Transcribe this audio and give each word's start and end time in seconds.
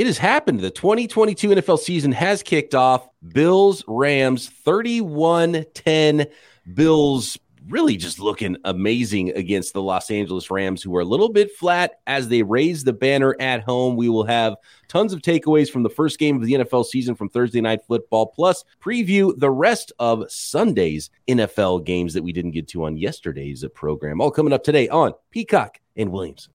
It 0.00 0.06
has 0.06 0.16
happened. 0.16 0.60
The 0.60 0.70
2022 0.70 1.50
NFL 1.50 1.78
season 1.78 2.10
has 2.12 2.42
kicked 2.42 2.74
off. 2.74 3.06
Bills, 3.34 3.84
Rams, 3.86 4.48
31 4.48 5.66
10. 5.74 6.26
Bills 6.72 7.38
really 7.68 7.98
just 7.98 8.18
looking 8.18 8.56
amazing 8.64 9.28
against 9.36 9.74
the 9.74 9.82
Los 9.82 10.10
Angeles 10.10 10.50
Rams, 10.50 10.82
who 10.82 10.96
are 10.96 11.02
a 11.02 11.04
little 11.04 11.28
bit 11.28 11.54
flat 11.54 12.00
as 12.06 12.28
they 12.28 12.42
raise 12.42 12.82
the 12.82 12.94
banner 12.94 13.36
at 13.40 13.62
home. 13.62 13.94
We 13.94 14.08
will 14.08 14.24
have 14.24 14.56
tons 14.88 15.12
of 15.12 15.20
takeaways 15.20 15.70
from 15.70 15.82
the 15.82 15.90
first 15.90 16.18
game 16.18 16.36
of 16.36 16.46
the 16.46 16.54
NFL 16.54 16.86
season 16.86 17.14
from 17.14 17.28
Thursday 17.28 17.60
Night 17.60 17.84
Football, 17.86 18.28
plus 18.28 18.64
preview 18.82 19.38
the 19.38 19.50
rest 19.50 19.92
of 19.98 20.24
Sunday's 20.30 21.10
NFL 21.28 21.84
games 21.84 22.14
that 22.14 22.24
we 22.24 22.32
didn't 22.32 22.52
get 22.52 22.68
to 22.68 22.84
on 22.84 22.96
yesterday's 22.96 23.66
program. 23.74 24.22
All 24.22 24.30
coming 24.30 24.54
up 24.54 24.64
today 24.64 24.88
on 24.88 25.12
Peacock 25.30 25.78
and 25.94 26.10
Williamson. 26.10 26.54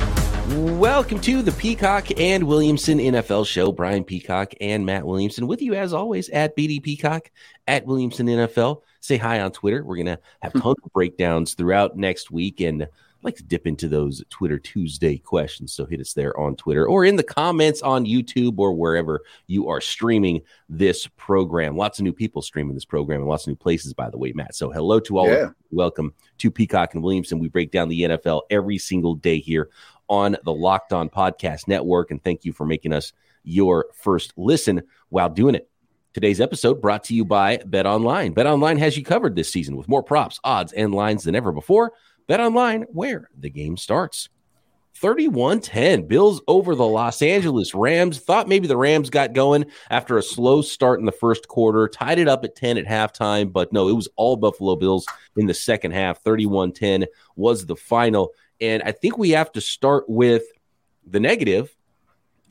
Welcome 0.51 1.21
to 1.21 1.41
the 1.41 1.53
Peacock 1.53 2.19
and 2.19 2.43
Williamson 2.43 2.97
NFL 2.97 3.47
show. 3.47 3.71
Brian 3.71 4.03
Peacock 4.03 4.51
and 4.59 4.85
Matt 4.85 5.05
Williamson 5.05 5.47
with 5.47 5.61
you 5.61 5.75
as 5.75 5.93
always 5.93 6.27
at 6.27 6.57
BD 6.57 6.83
Peacock 6.83 7.31
at 7.67 7.85
Williamson 7.85 8.27
NFL. 8.27 8.81
Say 8.99 9.15
hi 9.15 9.39
on 9.39 9.53
Twitter. 9.53 9.81
We're 9.81 9.95
going 9.95 10.07
to 10.07 10.19
have 10.41 10.51
hmm. 10.51 10.59
tons 10.59 10.75
of 10.83 10.91
breakdowns 10.91 11.53
throughout 11.53 11.95
next 11.95 12.31
week 12.31 12.59
and 12.59 12.83
I'd 12.83 13.25
like 13.25 13.35
to 13.37 13.43
dip 13.43 13.65
into 13.65 13.87
those 13.87 14.23
Twitter 14.29 14.59
Tuesday 14.59 15.19
questions. 15.19 15.71
So 15.71 15.85
hit 15.85 16.01
us 16.01 16.13
there 16.13 16.37
on 16.37 16.57
Twitter 16.57 16.85
or 16.85 17.05
in 17.05 17.15
the 17.15 17.23
comments 17.23 17.81
on 17.81 18.05
YouTube 18.05 18.57
or 18.57 18.73
wherever 18.73 19.21
you 19.47 19.69
are 19.69 19.79
streaming 19.79 20.41
this 20.67 21.07
program. 21.15 21.77
Lots 21.77 21.99
of 21.99 22.03
new 22.03 22.13
people 22.13 22.41
streaming 22.41 22.73
this 22.73 22.83
program 22.83 23.21
and 23.21 23.29
lots 23.29 23.43
of 23.43 23.49
new 23.49 23.55
places, 23.55 23.93
by 23.93 24.09
the 24.09 24.17
way, 24.17 24.33
Matt. 24.33 24.55
So 24.55 24.69
hello 24.69 24.99
to 25.01 25.17
all. 25.17 25.29
Yeah. 25.29 25.49
Welcome 25.69 26.13
to 26.39 26.51
Peacock 26.51 26.95
and 26.95 27.03
Williamson. 27.03 27.39
We 27.39 27.47
break 27.47 27.71
down 27.71 27.89
the 27.89 28.01
NFL 28.01 28.41
every 28.49 28.79
single 28.79 29.15
day 29.15 29.39
here 29.39 29.69
on 30.11 30.35
the 30.43 30.53
Locked 30.53 30.91
On 30.91 31.09
Podcast 31.09 31.69
Network. 31.69 32.11
And 32.11 32.21
thank 32.21 32.43
you 32.43 32.51
for 32.51 32.65
making 32.65 32.91
us 32.91 33.13
your 33.43 33.87
first 33.93 34.33
listen 34.35 34.83
while 35.07 35.29
doing 35.29 35.55
it. 35.55 35.69
Today's 36.13 36.41
episode 36.41 36.81
brought 36.81 37.05
to 37.05 37.15
you 37.15 37.23
by 37.23 37.57
Bet 37.65 37.85
Online. 37.85 38.33
Bet 38.33 38.45
Online 38.45 38.77
has 38.77 38.97
you 38.97 39.05
covered 39.05 39.37
this 39.37 39.49
season 39.49 39.77
with 39.77 39.87
more 39.87 40.03
props, 40.03 40.37
odds, 40.43 40.73
and 40.73 40.93
lines 40.93 41.23
than 41.23 41.33
ever 41.33 41.53
before. 41.53 41.93
Bet 42.27 42.41
Online, 42.41 42.81
where 42.89 43.29
the 43.39 43.49
game 43.49 43.77
starts. 43.77 44.27
31 44.95 45.61
10. 45.61 46.07
Bills 46.07 46.41
over 46.45 46.75
the 46.75 46.85
Los 46.85 47.21
Angeles 47.21 47.73
Rams. 47.73 48.19
Thought 48.19 48.49
maybe 48.49 48.67
the 48.67 48.75
Rams 48.75 49.09
got 49.09 49.31
going 49.31 49.65
after 49.89 50.17
a 50.17 50.23
slow 50.23 50.61
start 50.61 50.99
in 50.99 51.05
the 51.05 51.13
first 51.13 51.47
quarter, 51.47 51.87
tied 51.87 52.19
it 52.19 52.27
up 52.27 52.43
at 52.43 52.57
10 52.57 52.77
at 52.77 52.85
halftime, 52.85 53.51
but 53.51 53.71
no, 53.71 53.87
it 53.87 53.93
was 53.93 54.09
all 54.17 54.35
Buffalo 54.35 54.75
Bills 54.75 55.05
in 55.37 55.47
the 55.47 55.53
second 55.53 55.91
half. 55.91 56.21
31 56.21 56.73
10 56.73 57.05
was 57.37 57.65
the 57.65 57.77
final. 57.77 58.33
And 58.61 58.83
I 58.85 58.91
think 58.91 59.17
we 59.17 59.31
have 59.31 59.51
to 59.53 59.61
start 59.61 60.07
with 60.07 60.43
the 61.05 61.19
negative 61.19 61.75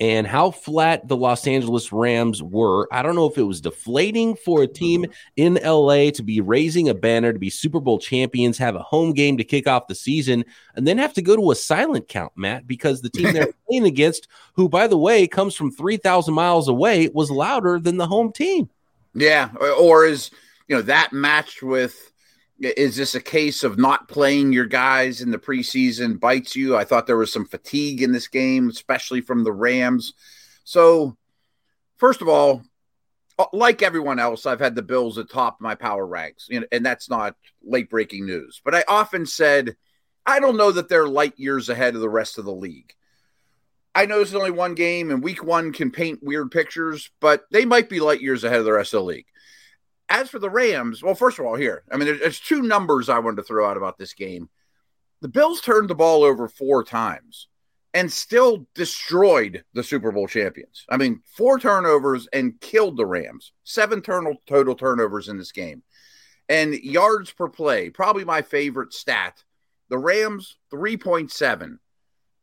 and 0.01 0.27
how 0.27 0.51
flat 0.51 1.07
the 1.07 1.17
Los 1.17 1.47
Angeles 1.47 1.93
Rams 1.93 2.43
were. 2.43 2.89
I 2.91 3.03
don't 3.03 3.15
know 3.15 3.27
if 3.27 3.37
it 3.37 3.43
was 3.43 3.61
deflating 3.61 4.35
for 4.35 4.63
a 4.63 4.67
team 4.67 5.05
in 5.37 5.61
LA 5.63 6.11
to 6.13 6.23
be 6.23 6.41
raising 6.41 6.89
a 6.89 6.95
banner, 6.95 7.35
to 7.35 7.39
be 7.39 7.51
Super 7.51 7.81
Bowl 7.81 7.99
champions, 7.99 8.57
have 8.57 8.77
a 8.77 8.83
home 8.83 9.13
game 9.13 9.37
to 9.37 9.45
kick 9.45 9.69
off 9.69 9.89
the 9.89 9.95
season, 9.95 10.45
and 10.75 10.87
then 10.87 10.97
have 10.97 11.13
to 11.13 11.23
go 11.23 11.37
to 11.37 11.51
a 11.51 11.55
silent 11.55 12.09
count, 12.09 12.33
Matt, 12.35 12.67
because 12.67 13.03
the 13.03 13.11
team 13.11 13.35
they're 13.35 13.53
playing 13.69 13.85
against, 13.85 14.27
who, 14.55 14.71
by 14.71 14.87
the 14.87 14.97
way, 14.97 15.29
comes 15.29 15.55
from 15.55 15.71
3,000 15.71 16.33
miles 16.33 16.67
away, 16.67 17.11
was 17.13 17.31
louder 17.31 17.79
than 17.79 17.99
the 17.99 18.07
home 18.07 18.33
team. 18.33 18.71
Yeah. 19.13 19.51
Or 19.79 20.07
is, 20.07 20.31
you 20.67 20.77
know, 20.77 20.83
that 20.83 21.13
matched 21.13 21.63
with 21.63 22.11
is 22.61 22.97
this 22.97 23.15
a 23.15 23.21
case 23.21 23.65
of 23.65 23.79
not 23.79 24.09
playing 24.09 24.53
your 24.53 24.67
guys 24.67 25.23
in 25.23 25.31
the 25.31 25.39
preseason 25.39 26.21
bites 26.21 26.55
you? 26.55 26.77
I 26.77 26.85
thought 26.85 27.07
there 27.07 27.17
was 27.17 27.33
some 27.33 27.47
fatigue 27.47 28.03
in 28.03 28.13
this 28.13 28.29
game, 28.29 28.69
especially 28.69 29.23
from 29.23 29.45
the 29.45 29.53
Rams. 29.53 30.13
So, 30.65 31.17
first 31.97 32.21
of 32.21 32.29
all, 32.29 32.63
uh, 33.39 33.47
like 33.55 33.83
everyone 33.83 34.19
else, 34.19 34.45
I've 34.45 34.61
had 34.61 34.75
the 34.75 34.83
Bills 34.83 35.17
atop 35.17 35.61
my 35.61 35.75
power 35.75 36.07
ranks, 36.07 36.49
and 36.51 36.85
that's 36.85 37.09
not 37.09 37.35
late 37.63 37.89
breaking 37.89 38.27
news. 38.27 38.61
But 38.63 38.75
I 38.75 38.85
often 38.87 39.25
said, 39.25 39.77
I 40.27 40.39
don't 40.39 40.59
know 40.59 40.73
that 40.73 40.89
they're 40.89 41.09
light 41.09 41.39
years 41.39 41.71
ahead 41.71 41.95
of 41.95 42.03
the 42.03 42.11
rest 42.11 42.39
of 42.39 42.45
the 42.45 42.53
league. 42.53 42.93
I 43.95 44.07
know 44.07 44.21
it's 44.21 44.35
only 44.35 44.51
one 44.51 44.75
game, 44.75 45.11
and 45.11 45.23
week 45.23 45.43
one 45.43 45.73
can 45.73 45.91
paint 45.91 46.23
weird 46.23 46.51
pictures, 46.51 47.11
but 47.21 47.47
they 47.51 47.65
might 47.65 47.89
be 47.89 48.01
light 48.01 48.21
years 48.21 48.45
ahead 48.45 48.59
of 48.59 48.67
the 48.67 48.73
rest 48.73 48.93
of 48.93 49.01
the 49.01 49.07
league 49.07 49.27
as 50.11 50.29
for 50.29 50.39
the 50.39 50.51
Rams, 50.51 51.03
well, 51.03 51.15
first 51.15 51.39
of 51.39 51.47
all, 51.47 51.55
here, 51.55 51.85
I 51.91 51.97
mean, 51.97 52.07
there's, 52.07 52.21
there's 52.21 52.41
two 52.41 52.63
numbers 52.63 53.09
I 53.09 53.21
wanted 53.21 53.37
to 53.37 53.43
throw 53.45 53.69
out 53.69 53.77
about 53.77 53.97
this 53.97 54.13
game. 54.13 54.51
The 55.23 55.29
Bills 55.29 55.61
turned 55.61 55.89
the 55.89 55.95
ball 55.95 56.25
over 56.25 56.49
four 56.49 56.83
times 56.83 57.49
and 57.95 58.11
still 58.11 58.67
destroyed 58.75 59.65
the 59.73 59.83
Super 59.83 60.13
Bowl 60.13 60.27
champions. 60.27 60.85
I 60.89 60.97
mean, 60.97 61.23
four 61.25 61.59
turnovers 61.59 62.29
and 62.33 62.61
killed 62.61 62.97
the 62.97 63.07
Rams. 63.07 63.53
Seven 63.65 64.03
total 64.03 64.37
total 64.47 64.75
turnovers 64.75 65.29
in 65.29 65.39
this 65.39 65.53
game. 65.53 65.83
And 66.49 66.75
yards 66.75 67.31
per 67.33 67.49
play, 67.49 67.91
probably 67.91 68.25
my 68.25 68.43
favorite 68.43 68.93
stat. 68.93 69.43
The 69.89 69.99
Rams 69.99 70.57
3.7. 70.73 71.79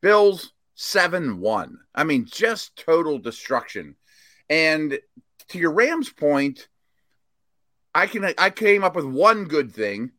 Bills 0.01 0.53
7-1. 0.77 1.73
I 1.95 2.03
mean, 2.03 2.25
just 2.25 2.75
total 2.77 3.17
destruction. 3.17 3.95
And 4.49 4.99
to 5.49 5.57
your 5.57 5.71
Rams 5.71 6.09
point, 6.09 6.67
I 7.97 8.05
can 8.05 8.31
I 8.37 8.51
came 8.51 8.83
up 8.83 8.95
with 8.95 9.05
one 9.05 9.45
good 9.45 9.73
thing. 9.73 10.11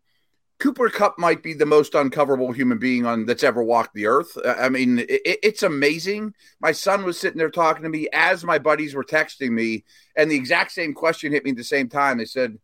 Cooper 0.59 0.89
Kupp 0.89 1.17
might 1.17 1.45
be 1.45 1.55
the 1.55 1.65
most 1.65 1.93
uncoverable 1.93 2.53
human 2.53 2.79
being 2.79 3.07
on 3.07 3.25
that's 3.25 3.45
ever 3.45 3.63
walked 3.63 3.95
the 3.95 4.09
earth. 4.09 4.37
Uh, 4.37 4.57
I 4.59 4.69
mean, 4.69 4.99
it, 4.99 5.21
it's 5.25 5.63
amazing. 5.63 6.35
My 6.59 6.73
son 6.73 7.05
was 7.05 7.17
sitting 7.17 7.39
there 7.39 7.51
talking 7.51 7.85
to 7.85 7.89
me 7.89 8.09
as 8.13 8.43
my 8.43 8.59
buddies 8.59 8.97
were 8.97 9.05
texting 9.05 9.51
me, 9.51 9.85
and 10.17 10.29
the 10.29 10.35
exact 10.35 10.73
same 10.73 10.93
question 10.93 11.31
hit 11.31 11.45
me 11.45 11.53
at 11.53 11.57
the 11.57 11.63
same 11.63 11.89
time. 11.89 12.19
They 12.19 12.25
said, 12.25 12.59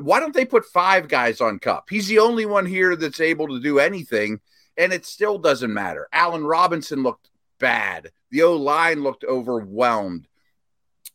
"Why 0.00 0.20
don't 0.20 0.32
they 0.32 0.46
put 0.46 0.64
five 0.64 1.06
guys 1.06 1.42
on 1.42 1.58
Cup? 1.58 1.90
He's 1.90 2.08
the 2.08 2.20
only 2.20 2.46
one 2.46 2.64
here 2.64 2.96
that's 2.96 3.20
able 3.20 3.48
to 3.48 3.60
do 3.60 3.78
anything, 3.78 4.40
and 4.78 4.90
it 4.90 5.04
still 5.04 5.38
doesn't 5.38 5.74
matter." 5.74 6.08
Allen 6.14 6.46
Robinson 6.46 7.02
looked 7.02 7.28
bad. 7.58 8.10
The 8.30 8.44
O 8.44 8.56
line 8.56 9.02
looked 9.02 9.24
overwhelmed. 9.24 10.26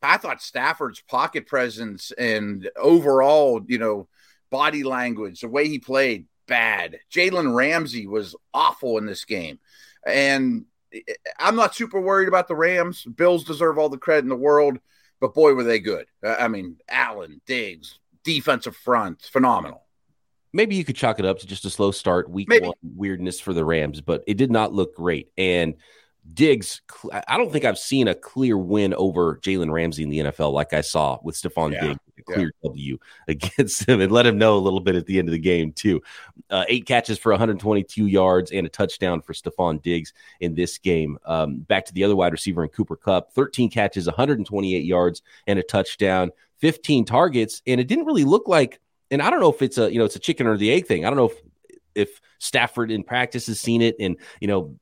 I 0.06 0.18
thought 0.18 0.42
Stafford's 0.42 1.02
pocket 1.02 1.48
presence 1.48 2.12
and 2.18 2.70
overall, 2.78 3.62
you 3.68 3.78
know, 3.78 4.08
body 4.50 4.84
language, 4.84 5.42
the 5.42 5.50
way 5.50 5.68
he 5.68 5.80
played, 5.80 6.26
bad. 6.48 7.00
Jalen 7.12 7.56
Ramsey 7.56 8.08
was 8.08 8.36
awful 8.54 8.98
in 8.98 9.06
this 9.06 9.26
game. 9.26 9.60
And 10.06 10.66
eh, 10.94 11.02
I'm 11.40 11.56
not 11.56 11.76
super 11.76 12.00
worried 12.00 12.28
about 12.28 12.48
the 12.48 12.56
Rams. 12.56 13.04
Bills 13.04 13.44
deserve 13.44 13.78
all 13.78 13.90
the 13.90 13.98
credit 13.98 14.24
in 14.24 14.30
the 14.30 14.36
world, 14.36 14.78
but 15.20 15.34
boy, 15.34 15.54
were 15.54 15.64
they 15.64 15.80
good. 15.80 16.06
I 16.24 16.48
mean, 16.48 16.78
Allen, 16.88 17.42
Diggs, 17.46 18.00
defensive 18.24 18.76
front, 18.76 19.22
phenomenal. 19.22 19.84
Maybe 20.54 20.76
you 20.76 20.86
could 20.86 20.96
chalk 20.96 21.20
it 21.20 21.26
up 21.26 21.40
to 21.40 21.48
just 21.48 21.66
a 21.66 21.70
slow 21.70 21.92
start, 21.92 22.30
week 22.30 22.48
Maybe. 22.48 22.68
one 22.68 22.76
weirdness 22.82 23.42
for 23.42 23.54
the 23.54 23.66
Rams, 23.66 24.00
but 24.00 24.24
it 24.26 24.38
did 24.38 24.52
not 24.52 24.74
look 24.74 24.96
great. 24.96 25.30
And 25.38 25.76
Diggs, 26.34 26.82
I 27.28 27.38
don't 27.38 27.52
think 27.52 27.66
I've 27.66 27.78
seen 27.78 28.08
a 28.08 28.16
clear 28.16 28.58
win 28.58 28.94
over 28.96 29.38
Jalen 29.38 29.72
Ramsey 29.72 30.04
in 30.04 30.10
the 30.10 30.20
NFL 30.20 30.54
like 30.54 30.74
I 30.74 30.82
saw 30.82 31.20
with 31.24 31.36
Stefon 31.36 31.72
yeah, 31.72 31.82
Diggs, 31.82 32.00
a 32.18 32.22
clear 32.24 32.52
yeah. 32.62 32.70
W 32.70 32.98
against 33.28 33.88
him, 33.88 34.02
and 34.02 34.12
let 34.12 34.26
him 34.26 34.38
know 34.38 34.58
a 34.58 34.60
little 34.60 34.80
bit 34.80 34.96
at 34.96 35.06
the 35.06 35.20
end 35.20 35.28
of 35.28 35.34
the 35.34 35.40
game 35.40 35.72
too. 35.72 36.02
Uh, 36.50 36.66
eight 36.68 36.86
catches 36.88 37.20
for 37.20 37.32
122 37.32 38.08
yards 38.08 38.52
and 38.52 38.66
a 38.66 38.70
touchdown 38.70 39.22
for 39.22 39.34
Stefon 39.34 39.82
Diggs 39.82 40.14
in 40.40 40.56
this 40.56 40.78
game. 40.80 41.18
Um, 41.26 41.60
back 41.60 41.86
to 41.86 41.94
the 41.94 42.04
other 42.04 42.16
wide 42.16 42.32
receiver 42.32 42.64
in 42.64 42.70
Cooper 42.70 42.96
Kupp 42.96 43.32
13 43.34 43.70
catches, 43.70 44.08
128 44.08 44.84
yards 44.84 45.22
and 45.46 45.60
a 45.60 45.64
touchdown, 45.64 46.32
15 46.58 47.06
targets, 47.06 47.62
and 47.68 47.80
it 47.80 47.88
didn't 47.88 48.06
really 48.06 48.24
look 48.26 48.48
like. 48.48 48.80
And 49.12 49.22
I 49.22 49.30
don't 49.30 49.40
know 49.40 49.52
if 49.52 49.62
it's 49.62 49.78
a 49.78 49.92
you 49.92 50.00
know 50.00 50.06
it's 50.06 50.16
a 50.16 50.20
chicken 50.20 50.48
or 50.48 50.58
the 50.58 50.72
egg 50.72 50.88
thing. 50.88 51.06
I 51.06 51.10
don't 51.10 51.18
know 51.18 51.30
if 51.30 51.42
if 51.94 52.22
Stafford 52.40 52.92
in 52.92 53.04
practice 53.04 53.48
has 53.48 53.60
seen 53.60 53.82
it 53.82 53.96
and 54.00 54.18
you 54.42 54.48
know 54.48 54.76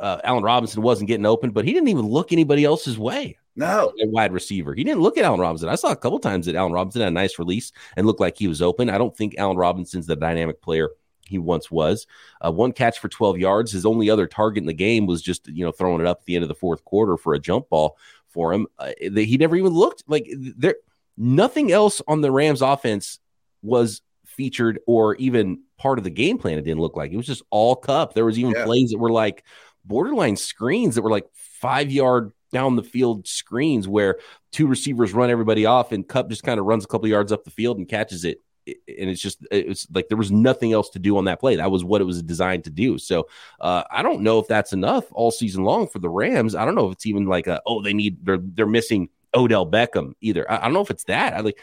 uh, 0.00 0.20
Allen 0.24 0.44
Robinson 0.44 0.82
wasn't 0.82 1.08
getting 1.08 1.26
open, 1.26 1.50
but 1.50 1.64
he 1.64 1.72
didn't 1.72 1.88
even 1.88 2.06
look 2.06 2.32
anybody 2.32 2.64
else's 2.64 2.98
way. 2.98 3.38
No, 3.54 3.92
a 4.02 4.06
wide 4.06 4.32
receiver. 4.32 4.74
He 4.74 4.84
didn't 4.84 5.00
look 5.00 5.16
at 5.16 5.24
Allen 5.24 5.40
Robinson. 5.40 5.70
I 5.70 5.76
saw 5.76 5.90
a 5.90 5.96
couple 5.96 6.18
times 6.18 6.44
that 6.44 6.54
Allen 6.54 6.72
Robinson 6.72 7.00
had 7.00 7.08
a 7.08 7.10
nice 7.10 7.38
release 7.38 7.72
and 7.96 8.06
looked 8.06 8.20
like 8.20 8.36
he 8.36 8.48
was 8.48 8.60
open. 8.60 8.90
I 8.90 8.98
don't 8.98 9.16
think 9.16 9.34
Allen 9.38 9.56
Robinson's 9.56 10.06
the 10.06 10.14
dynamic 10.14 10.60
player 10.60 10.90
he 11.26 11.38
once 11.38 11.70
was. 11.70 12.06
Uh, 12.44 12.52
one 12.52 12.72
catch 12.72 12.98
for 12.98 13.08
12 13.08 13.38
yards. 13.38 13.72
His 13.72 13.86
only 13.86 14.10
other 14.10 14.26
target 14.26 14.62
in 14.62 14.66
the 14.66 14.74
game 14.74 15.06
was 15.06 15.22
just 15.22 15.48
you 15.48 15.64
know 15.64 15.72
throwing 15.72 16.00
it 16.00 16.06
up 16.06 16.20
at 16.20 16.26
the 16.26 16.34
end 16.34 16.42
of 16.42 16.48
the 16.48 16.54
fourth 16.54 16.84
quarter 16.84 17.16
for 17.16 17.32
a 17.34 17.38
jump 17.38 17.68
ball 17.70 17.96
for 18.28 18.52
him. 18.52 18.66
Uh, 18.78 18.92
he 19.00 19.38
never 19.38 19.56
even 19.56 19.72
looked 19.72 20.04
like 20.06 20.28
there. 20.56 20.76
Nothing 21.16 21.72
else 21.72 22.02
on 22.06 22.20
the 22.20 22.30
Rams 22.30 22.60
offense 22.60 23.20
was 23.62 24.02
featured 24.26 24.78
or 24.86 25.14
even 25.16 25.62
part 25.78 25.98
of 25.98 26.04
the 26.04 26.10
game 26.10 26.36
plan. 26.36 26.58
It 26.58 26.62
didn't 26.62 26.80
look 26.80 26.96
like 26.96 27.10
it 27.10 27.16
was 27.16 27.26
just 27.26 27.42
all 27.50 27.74
Kupp. 27.74 28.12
There 28.12 28.24
was 28.26 28.38
even 28.38 28.52
yeah. 28.52 28.64
plays 28.64 28.90
that 28.90 28.98
were 28.98 29.10
like 29.10 29.44
borderline 29.86 30.36
screens 30.36 30.94
that 30.94 31.02
were 31.02 31.10
like 31.10 31.26
five 31.34 31.90
yard 31.90 32.32
down 32.52 32.76
the 32.76 32.82
field 32.82 33.26
screens 33.26 33.88
where 33.88 34.18
two 34.52 34.66
receivers 34.66 35.12
run 35.12 35.30
everybody 35.30 35.66
off 35.66 35.92
and 35.92 36.06
Kupp 36.06 36.28
just 36.28 36.42
kind 36.42 36.60
of 36.60 36.66
runs 36.66 36.84
a 36.84 36.88
couple 36.88 37.08
yards 37.08 37.32
up 37.32 37.44
the 37.44 37.50
field 37.50 37.78
and 37.78 37.88
catches 37.88 38.24
it. 38.24 38.40
And 38.66 39.10
it's 39.10 39.20
just 39.20 39.46
it's 39.50 39.86
like 39.94 40.08
there 40.08 40.16
was 40.16 40.32
nothing 40.32 40.72
else 40.72 40.90
to 40.90 40.98
do 40.98 41.16
on 41.18 41.26
that 41.26 41.38
play. 41.38 41.56
That 41.56 41.70
was 41.70 41.84
what 41.84 42.00
it 42.00 42.04
was 42.04 42.20
designed 42.22 42.64
to 42.64 42.70
do. 42.70 42.98
So 42.98 43.28
uh, 43.60 43.84
I 43.90 44.02
don't 44.02 44.22
know 44.22 44.40
if 44.40 44.48
that's 44.48 44.72
enough 44.72 45.04
all 45.12 45.30
season 45.30 45.62
long 45.62 45.86
for 45.86 46.00
the 46.00 46.08
Rams. 46.08 46.56
I 46.56 46.64
don't 46.64 46.74
know 46.74 46.88
if 46.88 46.94
it's 46.94 47.06
even 47.06 47.26
like 47.26 47.46
a 47.46 47.62
oh 47.64 47.80
they 47.80 47.92
need 47.92 48.24
they're 48.26 48.40
they're 48.40 48.66
missing 48.66 49.08
Odell 49.34 49.70
Beckham 49.70 50.14
either. 50.20 50.50
I, 50.50 50.56
I 50.56 50.60
don't 50.62 50.72
know 50.72 50.80
if 50.80 50.90
it's 50.90 51.04
that. 51.04 51.34
I 51.34 51.40
like 51.40 51.60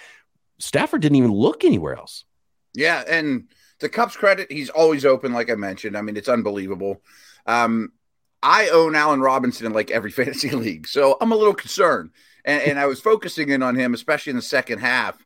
Stafford 0.60 1.02
didn't 1.02 1.18
even 1.18 1.34
look 1.34 1.66
anywhere 1.66 1.96
else. 1.96 2.24
Yeah, 2.74 3.04
and 3.06 3.50
to 3.80 3.90
Kupp's 3.90 4.16
credit, 4.16 4.50
he's 4.50 4.70
always 4.70 5.06
open, 5.06 5.34
like 5.34 5.52
I 5.52 5.56
mentioned. 5.56 5.98
I 5.98 6.02
mean, 6.02 6.16
it's 6.16 6.30
unbelievable. 6.30 7.02
Um, 7.46 7.92
I 8.44 8.68
own 8.70 8.96
Allen 8.96 9.22
Robinson 9.22 9.66
in 9.66 9.74
like 9.74 9.90
every 9.90 10.12
fantasy 10.20 10.52
league, 10.52 10.88
so 10.88 11.18
I'm 11.20 11.32
a 11.32 11.36
little 11.36 11.54
concerned. 11.54 12.12
And, 12.46 12.62
and 12.64 12.80
I 12.80 12.86
was 12.86 13.00
focusing 13.00 13.50
in 13.50 13.64
on 13.64 13.76
him, 13.76 13.94
especially 13.94 14.32
in 14.32 14.36
the 14.36 14.42
second 14.42 14.80
half. 14.80 15.18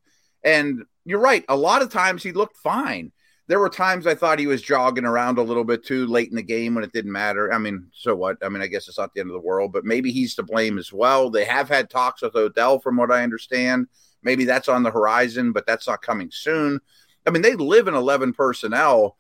And 0.44 0.84
you're 1.04 1.20
right. 1.20 1.44
A 1.50 1.56
lot 1.56 1.82
of 1.82 1.92
times 1.92 2.22
he 2.22 2.32
looked 2.32 2.58
fine. 2.58 3.12
There 3.48 3.60
were 3.60 3.70
times 3.70 4.06
I 4.06 4.14
thought 4.14 4.40
he 4.40 4.48
was 4.48 4.62
jogging 4.62 5.06
around 5.06 5.38
a 5.38 5.44
little 5.44 5.64
bit 5.64 5.84
too 5.86 6.06
late 6.06 6.30
in 6.30 6.36
the 6.36 6.44
game 6.44 6.76
when 6.76 6.84
it 6.84 6.92
didn't 6.92 7.14
matter. 7.14 7.52
I 7.52 7.58
mean, 7.58 7.88
so 7.94 8.14
what? 8.14 8.38
I 8.44 8.50
mean, 8.50 8.62
I 8.62 8.68
guess 8.68 8.88
it's 8.88 8.98
not 8.98 9.14
the 9.14 9.22
end 9.22 9.30
of 9.30 9.34
the 9.34 9.48
world, 9.48 9.72
but 9.72 9.86
maybe 9.86 10.12
he's 10.12 10.36
to 10.36 10.44
blame 10.44 10.78
as 10.78 10.92
well. 10.92 11.30
They 11.30 11.46
have 11.46 11.70
had 11.70 11.90
talks 11.90 12.22
with 12.22 12.36
Odell, 12.36 12.80
from 12.80 12.98
what 12.98 13.12
I 13.12 13.24
understand. 13.24 13.88
Maybe 14.22 14.44
that's 14.44 14.68
on 14.68 14.84
the 14.84 14.92
horizon, 14.92 15.54
but 15.54 15.66
that's 15.66 15.88
not 15.88 16.02
coming 16.02 16.30
soon. 16.30 16.82
I 17.26 17.30
mean, 17.30 17.42
they 17.42 17.56
live 17.56 17.88
in 17.88 17.94
11 17.94 18.34
personnel. 18.34 19.18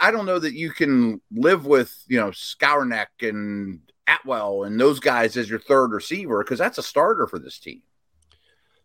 I 0.00 0.10
don't 0.10 0.26
know 0.26 0.38
that 0.38 0.54
you 0.54 0.70
can 0.70 1.20
live 1.32 1.66
with, 1.66 1.94
you 2.06 2.18
know, 2.18 2.30
Skowronek 2.30 3.06
and 3.20 3.80
Atwell 4.06 4.64
and 4.64 4.80
those 4.80 5.00
guys 5.00 5.36
as 5.36 5.48
your 5.50 5.58
third 5.58 5.92
receiver 5.92 6.42
because 6.42 6.58
that's 6.58 6.78
a 6.78 6.82
starter 6.82 7.26
for 7.26 7.38
this 7.38 7.58
team. 7.58 7.82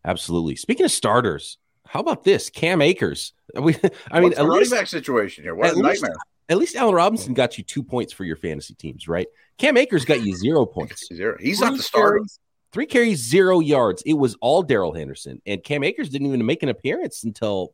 Absolutely. 0.05 0.55
Speaking 0.55 0.85
of 0.85 0.91
starters, 0.91 1.57
how 1.85 1.99
about 1.99 2.23
this? 2.23 2.49
Cam 2.49 2.81
Akers. 2.81 3.33
We, 3.61 3.75
I 4.11 4.19
mean, 4.19 4.33
a 4.37 4.45
running 4.45 4.69
back 4.69 4.87
situation 4.87 5.43
here. 5.43 5.55
What 5.55 5.71
a 5.71 5.75
least, 5.75 6.03
nightmare. 6.03 6.17
At 6.49 6.57
least 6.57 6.75
Allen 6.75 6.93
Robinson 6.93 7.33
got 7.33 7.57
you 7.57 7.63
two 7.63 7.81
points 7.81 8.11
for 8.11 8.25
your 8.25 8.35
fantasy 8.35 8.73
teams, 8.73 9.07
right? 9.07 9.25
Cam 9.57 9.77
Akers 9.77 10.03
got 10.03 10.21
you 10.21 10.35
zero 10.35 10.65
points. 10.65 11.07
Zero. 11.13 11.37
He's 11.39 11.59
three 11.59 11.69
not 11.69 11.77
the 11.77 11.83
starter. 11.83 12.17
Carries, 12.17 12.39
three 12.73 12.85
carries, 12.85 13.23
zero 13.23 13.61
yards. 13.61 14.03
It 14.05 14.13
was 14.13 14.35
all 14.41 14.63
Darrell 14.63 14.93
Henderson. 14.93 15.41
And 15.45 15.63
Cam 15.63 15.83
Akers 15.83 16.09
didn't 16.09 16.27
even 16.27 16.45
make 16.45 16.61
an 16.61 16.69
appearance 16.69 17.23
until 17.23 17.73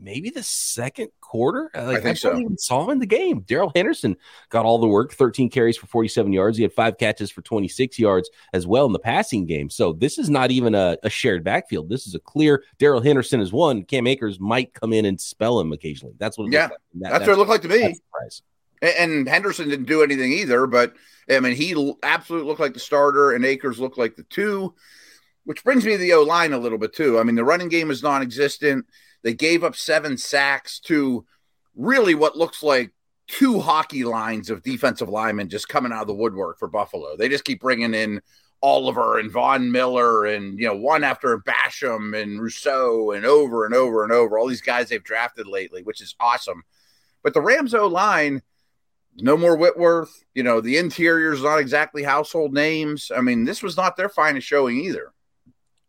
maybe 0.00 0.30
the 0.30 0.42
second 0.42 1.08
quarter. 1.20 1.70
Uh, 1.74 1.84
like, 1.84 1.98
I 1.98 2.00
think 2.00 2.10
I 2.10 2.14
so. 2.14 2.38
Even 2.38 2.58
saw 2.58 2.84
him 2.84 2.90
in 2.90 2.98
the 2.98 3.06
game. 3.06 3.40
Darrell 3.40 3.72
Henderson 3.74 4.16
got 4.48 4.64
all 4.64 4.78
the 4.78 4.86
work, 4.86 5.12
13 5.12 5.50
carries 5.50 5.76
for 5.76 5.86
47 5.86 6.32
yards. 6.32 6.56
He 6.56 6.62
had 6.62 6.72
five 6.72 6.98
catches 6.98 7.30
for 7.30 7.42
26 7.42 7.98
yards 7.98 8.30
as 8.52 8.66
well 8.66 8.86
in 8.86 8.92
the 8.92 8.98
passing 8.98 9.46
game. 9.46 9.70
So 9.70 9.92
this 9.92 10.18
is 10.18 10.30
not 10.30 10.50
even 10.50 10.74
a, 10.74 10.96
a 11.02 11.10
shared 11.10 11.44
backfield. 11.44 11.88
This 11.88 12.06
is 12.06 12.14
a 12.14 12.20
clear 12.20 12.64
Darrell 12.78 13.00
Henderson 13.00 13.40
is 13.40 13.52
one. 13.52 13.84
Cam 13.84 14.06
Akers 14.06 14.38
might 14.40 14.72
come 14.74 14.92
in 14.92 15.04
and 15.04 15.20
spell 15.20 15.60
him 15.60 15.72
occasionally. 15.72 16.14
That's 16.18 16.38
what. 16.38 16.50
yeah, 16.50 16.62
like. 16.62 16.70
that, 16.70 16.78
that's, 16.94 17.12
that's, 17.12 17.26
what 17.26 17.34
it 17.34 17.38
looked 17.38 17.50
like 17.50 17.62
to 17.62 17.68
me. 17.68 17.96
And 18.80 19.28
Henderson 19.28 19.68
didn't 19.68 19.86
do 19.86 20.02
anything 20.02 20.32
either, 20.32 20.66
but 20.68 20.94
I 21.28 21.40
mean, 21.40 21.56
he 21.56 21.94
absolutely 22.02 22.48
looked 22.48 22.60
like 22.60 22.74
the 22.74 22.80
starter, 22.80 23.32
and 23.32 23.44
Akers 23.44 23.80
looked 23.80 23.98
like 23.98 24.16
the 24.16 24.22
two. 24.24 24.74
Which 25.44 25.64
brings 25.64 25.82
me 25.82 25.92
to 25.92 25.98
the 25.98 26.12
O 26.12 26.24
line 26.24 26.52
a 26.52 26.58
little 26.58 26.76
bit 26.76 26.92
too. 26.92 27.18
I 27.18 27.22
mean, 27.22 27.34
the 27.34 27.44
running 27.44 27.70
game 27.70 27.90
is 27.90 28.02
non-existent. 28.02 28.84
They 29.22 29.34
gave 29.34 29.64
up 29.64 29.76
seven 29.76 30.16
sacks 30.16 30.80
to 30.80 31.26
really 31.74 32.14
what 32.14 32.36
looks 32.36 32.62
like 32.62 32.92
two 33.28 33.60
hockey 33.60 34.04
lines 34.04 34.50
of 34.50 34.62
defensive 34.62 35.08
linemen 35.08 35.48
just 35.48 35.68
coming 35.68 35.92
out 35.92 36.02
of 36.02 36.06
the 36.08 36.14
woodwork 36.14 36.58
for 36.58 36.68
Buffalo. 36.68 37.16
They 37.16 37.28
just 37.28 37.44
keep 37.44 37.60
bringing 37.60 37.94
in 37.94 38.20
Oliver 38.62 39.18
and 39.18 39.30
Von 39.30 39.70
Miller 39.70 40.26
and 40.26 40.58
you 40.58 40.66
know 40.66 40.76
one 40.76 41.04
after 41.04 41.38
Basham 41.38 42.20
and 42.20 42.40
Rousseau 42.40 43.12
and 43.12 43.24
over 43.24 43.64
and 43.64 43.74
over 43.74 44.02
and 44.02 44.12
over 44.12 44.38
all 44.38 44.48
these 44.48 44.60
guys 44.60 44.88
they've 44.88 45.02
drafted 45.02 45.46
lately, 45.46 45.82
which 45.82 46.00
is 46.00 46.16
awesome. 46.18 46.64
But 47.22 47.34
the 47.34 47.40
Rams 47.40 47.74
O 47.74 47.86
line, 47.86 48.42
no 49.16 49.36
more 49.36 49.56
Whitworth. 49.56 50.24
You 50.34 50.42
know 50.42 50.60
the 50.60 50.78
interior's 50.78 51.42
not 51.42 51.58
exactly 51.60 52.02
household 52.02 52.52
names. 52.52 53.12
I 53.16 53.20
mean, 53.20 53.44
this 53.44 53.62
was 53.62 53.76
not 53.76 53.96
their 53.96 54.08
finest 54.08 54.46
showing 54.46 54.78
either. 54.78 55.12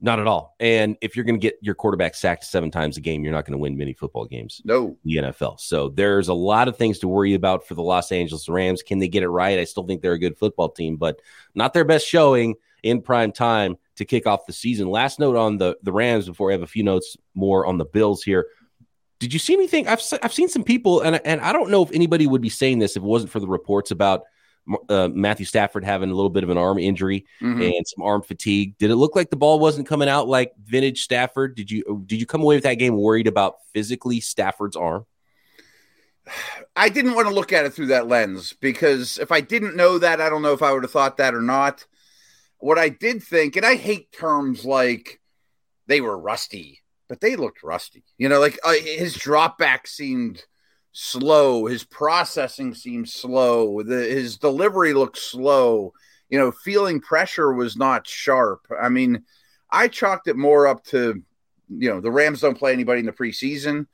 Not 0.02 0.20
at 0.20 0.28
all. 0.28 0.56
And 0.62 0.96
if 1.02 1.16
you're 1.16 1.26
going 1.26 1.40
to 1.40 1.42
get 1.42 1.58
your 1.62 1.76
quarterback 1.76 2.16
sacked 2.16 2.46
seven 2.46 2.72
times 2.72 2.96
a 2.96 3.02
game, 3.02 3.24
you're 3.24 3.34
not 3.34 3.46
going 3.46 3.52
to 3.54 3.58
win 3.58 3.78
many 3.78 3.94
football 3.94 4.26
games. 4.26 4.62
No, 4.64 4.96
the 5.04 5.18
NFL. 5.18 5.60
So 5.60 5.90
there's 5.90 6.30
a 6.30 6.34
lot 6.34 6.70
of 6.70 6.78
things 6.78 7.00
to 7.00 7.10
worry 7.10 7.34
about 7.34 7.68
for 7.68 7.76
the 7.76 7.82
Los 7.82 8.12
Angeles 8.12 8.48
Rams. 8.48 8.82
Can 8.82 9.00
they 9.00 9.10
get 9.10 9.24
it 9.24 9.30
right? 9.30 9.60
I 9.60 9.66
still 9.66 9.84
think 9.84 10.02
they're 10.02 10.14
a 10.14 10.20
good 10.20 10.38
football 10.38 10.70
team, 10.70 10.96
but 10.96 11.22
not 11.54 11.74
their 11.74 11.84
best 11.84 12.08
showing 12.08 12.56
in 12.82 13.02
prime 13.02 13.34
time 13.34 13.78
to 13.98 14.06
kick 14.06 14.26
off 14.26 14.46
the 14.46 14.54
season. 14.54 14.90
Last 14.90 15.20
note 15.20 15.36
on 15.36 15.58
the 15.58 15.78
the 15.84 15.92
Rams 15.92 16.28
before 16.28 16.50
I 16.50 16.54
have 16.54 16.62
a 16.62 16.68
few 16.68 16.84
notes 16.84 17.18
more 17.34 17.66
on 17.66 17.78
the 17.78 17.86
Bills 17.86 18.24
here. 18.24 18.48
Did 19.20 19.34
you 19.34 19.40
see 19.40 19.54
anything? 19.54 19.86
I've 19.88 20.02
I've 20.24 20.34
seen 20.34 20.48
some 20.48 20.64
people, 20.64 21.02
and 21.02 21.20
and 21.26 21.42
I 21.42 21.52
don't 21.52 21.72
know 21.72 21.84
if 21.84 21.92
anybody 21.92 22.26
would 22.26 22.42
be 22.42 22.50
saying 22.50 22.80
this 22.80 22.96
if 22.96 23.04
it 23.04 23.06
wasn't 23.06 23.32
for 23.32 23.42
the 23.42 23.48
reports 23.48 23.92
about 23.92 24.24
uh, 24.90 25.10
Matthew 25.10 25.46
Stafford 25.46 25.84
having 25.84 26.10
a 26.10 26.14
little 26.14 26.30
bit 26.30 26.44
of 26.44 26.50
an 26.50 26.58
arm 26.58 26.78
injury 26.78 27.26
mm-hmm. 27.42 27.62
and 27.62 27.88
some 27.88 28.04
arm 28.04 28.22
fatigue. 28.22 28.78
Did 28.78 28.92
it 28.92 28.96
look 28.96 29.16
like 29.16 29.30
the 29.30 29.36
ball 29.36 29.60
wasn't 29.60 29.88
coming 29.88 30.10
out 30.10 30.28
like 30.28 30.54
vintage 30.64 31.02
Stafford? 31.02 31.56
Did 31.56 31.72
you 31.72 32.04
did 32.06 32.20
you 32.20 32.26
come 32.26 32.42
away 32.42 32.56
with 32.56 32.64
that 32.64 32.76
game 32.76 32.98
worried 32.98 33.28
about 33.28 33.56
physically 33.74 34.20
Stafford's 34.20 34.76
arm? 34.76 35.06
I 36.76 36.90
didn't 36.90 37.16
want 37.16 37.28
to 37.28 37.34
look 37.34 37.52
at 37.52 37.66
it 37.66 37.74
through 37.74 37.88
that 37.88 38.08
lens 38.08 38.54
because 38.54 39.18
if 39.18 39.32
I 39.32 39.42
didn't 39.42 39.76
know 39.76 39.98
that, 39.98 40.22
I 40.22 40.30
don't 40.30 40.44
know 40.44 40.54
if 40.54 40.62
I 40.62 40.72
would 40.72 40.84
have 40.84 40.92
thought 40.92 41.18
that 41.18 41.34
or 41.34 41.42
not. 41.42 41.86
What 42.60 42.78
I 42.78 42.90
did 42.90 43.24
think, 43.24 43.56
and 43.56 43.66
I 43.66 43.76
hate 43.76 44.12
terms 44.12 44.66
like 44.66 45.20
they 45.88 46.02
were 46.02 46.18
rusty, 46.18 46.82
but 47.08 47.22
they 47.22 47.36
looked 47.36 47.64
rusty. 47.64 48.04
You 48.18 48.30
know, 48.30 48.40
like 48.40 48.60
uh, 48.64 48.74
his 48.74 49.16
drop 49.16 49.58
back 49.58 49.88
seemed 49.88 50.44
slow. 50.92 51.66
His 51.66 51.84
processing 51.84 52.74
seemed 52.74 53.10
slow. 53.10 53.82
The, 53.84 53.96
his 53.96 54.38
delivery 54.38 54.94
looked 54.94 55.18
slow. 55.18 55.94
You 56.30 56.38
know, 56.38 56.52
feeling 56.52 57.00
pressure 57.02 57.54
was 57.54 57.76
not 57.76 58.08
sharp. 58.08 58.68
I 58.80 58.90
mean, 58.90 59.24
I 59.70 59.88
chalked 59.88 60.28
it 60.28 60.36
more 60.36 60.68
up 60.68 60.84
to, 60.86 61.24
you 61.70 61.90
know, 61.90 62.02
the 62.02 62.12
Rams 62.12 62.42
don't 62.42 62.58
play 62.58 62.74
anybody 62.74 63.00
in 63.00 63.06
the 63.06 63.12
preseason, 63.12 63.88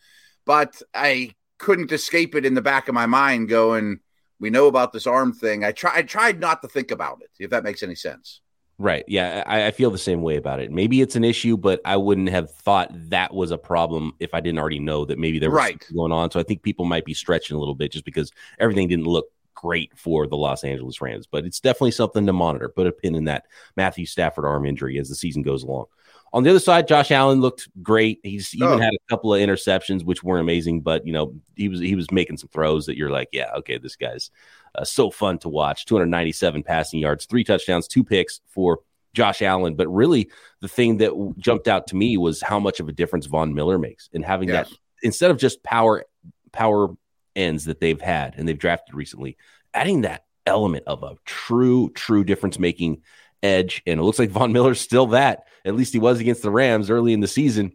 but 0.46 0.82
I 0.94 1.32
couldn't 1.58 1.92
escape 1.92 2.36
it 2.36 2.46
in 2.46 2.54
the 2.54 2.62
back 2.62 2.88
of 2.88 2.94
my 2.94 3.06
mind 3.06 3.50
going, 3.50 4.00
we 4.40 4.50
know 4.50 4.68
about 4.68 4.92
this 4.92 5.08
arm 5.08 5.34
thing. 5.34 5.64
I, 5.64 5.72
try, 5.72 5.98
I 5.98 6.02
tried 6.02 6.40
not 6.40 6.62
to 6.62 6.68
think 6.68 6.92
about 6.92 7.22
it, 7.22 7.30
if 7.40 7.52
that 7.52 7.64
makes 7.64 7.84
any 7.84 7.96
sense. 7.96 8.42
Right. 8.78 9.06
Yeah, 9.08 9.44
I, 9.46 9.68
I, 9.68 9.72
feel 9.72 9.90
the 9.90 9.98
same 9.98 10.22
way 10.22 10.36
about 10.36 10.60
it. 10.60 10.70
Maybe 10.70 11.00
it's 11.00 11.16
an 11.16 11.24
issue, 11.24 11.56
but 11.56 11.80
I 11.86 11.96
wouldn't 11.96 12.28
have 12.30 12.52
thought 12.52 12.90
that 13.10 13.34
was 13.34 13.52
a 13.52 13.58
problem 13.58 14.14
if 14.20 14.34
I 14.34 14.42
didn't 14.42 14.60
already 14.60 14.80
know 14.80 15.06
that 15.06 15.18
maybe 15.18 15.40
there 15.40 15.50
was 15.50 15.58
right. 15.58 15.86
going 15.94 16.12
on. 16.12 16.30
So 16.30 16.42
I 16.42 16.44
think 16.44 16.62
people 16.62 16.84
might 16.84 17.06
be 17.06 17.14
stretching 17.14 17.56
a 17.56 17.60
little 17.60 17.76
bit 17.76 17.94
just 17.94 18.04
because 18.04 18.34
everything 18.60 18.90
didn't 18.90 19.06
look 19.06 19.28
great 19.54 19.98
for 19.98 20.28
the 20.28 20.36
Los 20.36 20.66
Angeles 20.66 21.00
Rams. 21.00 21.26
But 21.26 21.46
it's 21.46 21.62
definitely 21.62 21.92
something 21.92 22.26
to 22.26 22.34
monitor. 22.34 22.68
Put 22.68 22.88
a 22.88 22.92
pin 22.92 23.16
in 23.16 23.24
that 23.26 23.46
Matthew 23.78 24.06
Stafford 24.06 24.44
arm 24.44 24.66
injury 24.66 25.00
as 25.00 25.08
the 25.08 25.16
season 25.16 25.42
goes 25.42 25.64
along. 25.64 25.86
On 26.34 26.44
the 26.44 26.50
other 26.50 26.60
side, 26.60 26.86
Josh 26.86 27.12
Allen 27.12 27.40
looked 27.40 27.70
great. 27.82 28.20
He's 28.24 28.54
even 28.54 28.68
oh. 28.68 28.78
had 28.78 28.94
a 28.94 29.10
couple 29.10 29.34
of 29.34 29.40
interceptions, 29.40 30.04
which 30.04 30.22
weren't 30.22 30.42
amazing, 30.42 30.82
but 30.82 31.08
you 31.08 31.14
know 31.14 31.34
he 31.56 31.70
was 31.70 31.80
he 31.80 31.96
was 31.96 32.12
making 32.12 32.36
some 32.36 32.50
throws 32.50 32.88
that 32.88 32.98
you're 32.98 33.10
like, 33.10 33.30
yeah, 33.32 33.52
okay, 33.56 33.78
this 33.78 33.96
guy's 33.96 34.32
uh, 34.78 34.84
so 34.84 35.10
fun 35.10 35.38
to 35.40 35.50
watch. 35.50 35.86
297 35.86 36.64
passing 36.64 37.00
yards, 37.00 37.26
three 37.26 37.44
touchdowns, 37.44 37.88
two 37.88 38.04
picks 38.04 38.42
for 38.48 38.80
Josh 39.14 39.42
Allen. 39.42 39.76
But 39.76 39.88
really, 39.88 40.30
the 40.62 40.68
thing 40.68 40.98
that 40.98 41.34
jumped 41.38 41.68
out 41.68 41.88
to 41.88 41.96
me 41.96 42.18
was 42.18 42.42
how 42.42 42.60
much 42.60 42.80
of 42.80 42.90
a 42.90 42.94
difference 42.94 43.26
Von 43.26 43.54
Miller 43.54 43.78
makes 43.78 44.10
and 44.14 44.24
having 44.24 44.50
yes. 44.50 44.70
that 44.70 44.78
instead 45.04 45.32
of 45.32 45.38
just 45.38 45.64
power 45.64 46.04
power 46.52 46.90
ends 47.36 47.66
that 47.66 47.80
they've 47.80 48.02
had 48.02 48.36
and 48.38 48.48
they've 48.48 48.58
drafted 48.58 48.96
recently, 48.96 49.38
adding 49.74 50.02
that 50.02 50.26
element 50.46 50.84
of 50.88 51.04
a 51.04 51.16
true 51.26 51.90
true 51.96 52.24
difference 52.24 52.60
making 52.60 53.02
edge. 53.44 53.82
And 53.86 54.00
it 54.00 54.04
looks 54.04 54.20
like 54.20 54.30
Von 54.30 54.54
Miller's 54.54 54.82
still 54.82 55.08
that. 55.08 55.46
At 55.64 55.76
least 55.76 55.94
he 55.94 56.00
was 56.00 56.20
against 56.20 56.42
the 56.42 56.52
Rams 56.52 56.90
early 56.90 57.14
in 57.14 57.20
the 57.20 57.28
season 57.28 57.74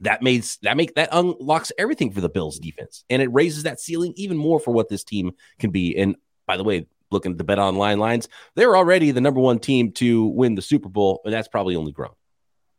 that 0.00 0.22
makes 0.22 0.56
that 0.58 0.76
make 0.76 0.94
that 0.94 1.10
unlocks 1.12 1.72
everything 1.78 2.12
for 2.12 2.20
the 2.20 2.28
Bills 2.28 2.58
defense, 2.58 3.04
and 3.10 3.20
it 3.22 3.32
raises 3.32 3.64
that 3.64 3.80
ceiling 3.80 4.12
even 4.16 4.36
more 4.36 4.60
for 4.60 4.72
what 4.72 4.88
this 4.88 5.04
team 5.04 5.32
can 5.58 5.70
be. 5.70 5.96
And 5.96 6.16
by 6.46 6.56
the 6.56 6.64
way, 6.64 6.86
looking 7.10 7.32
at 7.32 7.38
the 7.38 7.44
Bet 7.44 7.58
Online 7.58 7.98
lines, 7.98 8.28
they're 8.54 8.76
already 8.76 9.10
the 9.10 9.20
number 9.20 9.40
one 9.40 9.58
team 9.58 9.92
to 9.92 10.26
win 10.26 10.54
the 10.54 10.62
Super 10.62 10.88
Bowl, 10.88 11.20
and 11.24 11.32
that's 11.32 11.48
probably 11.48 11.76
only 11.76 11.92
grown. 11.92 12.12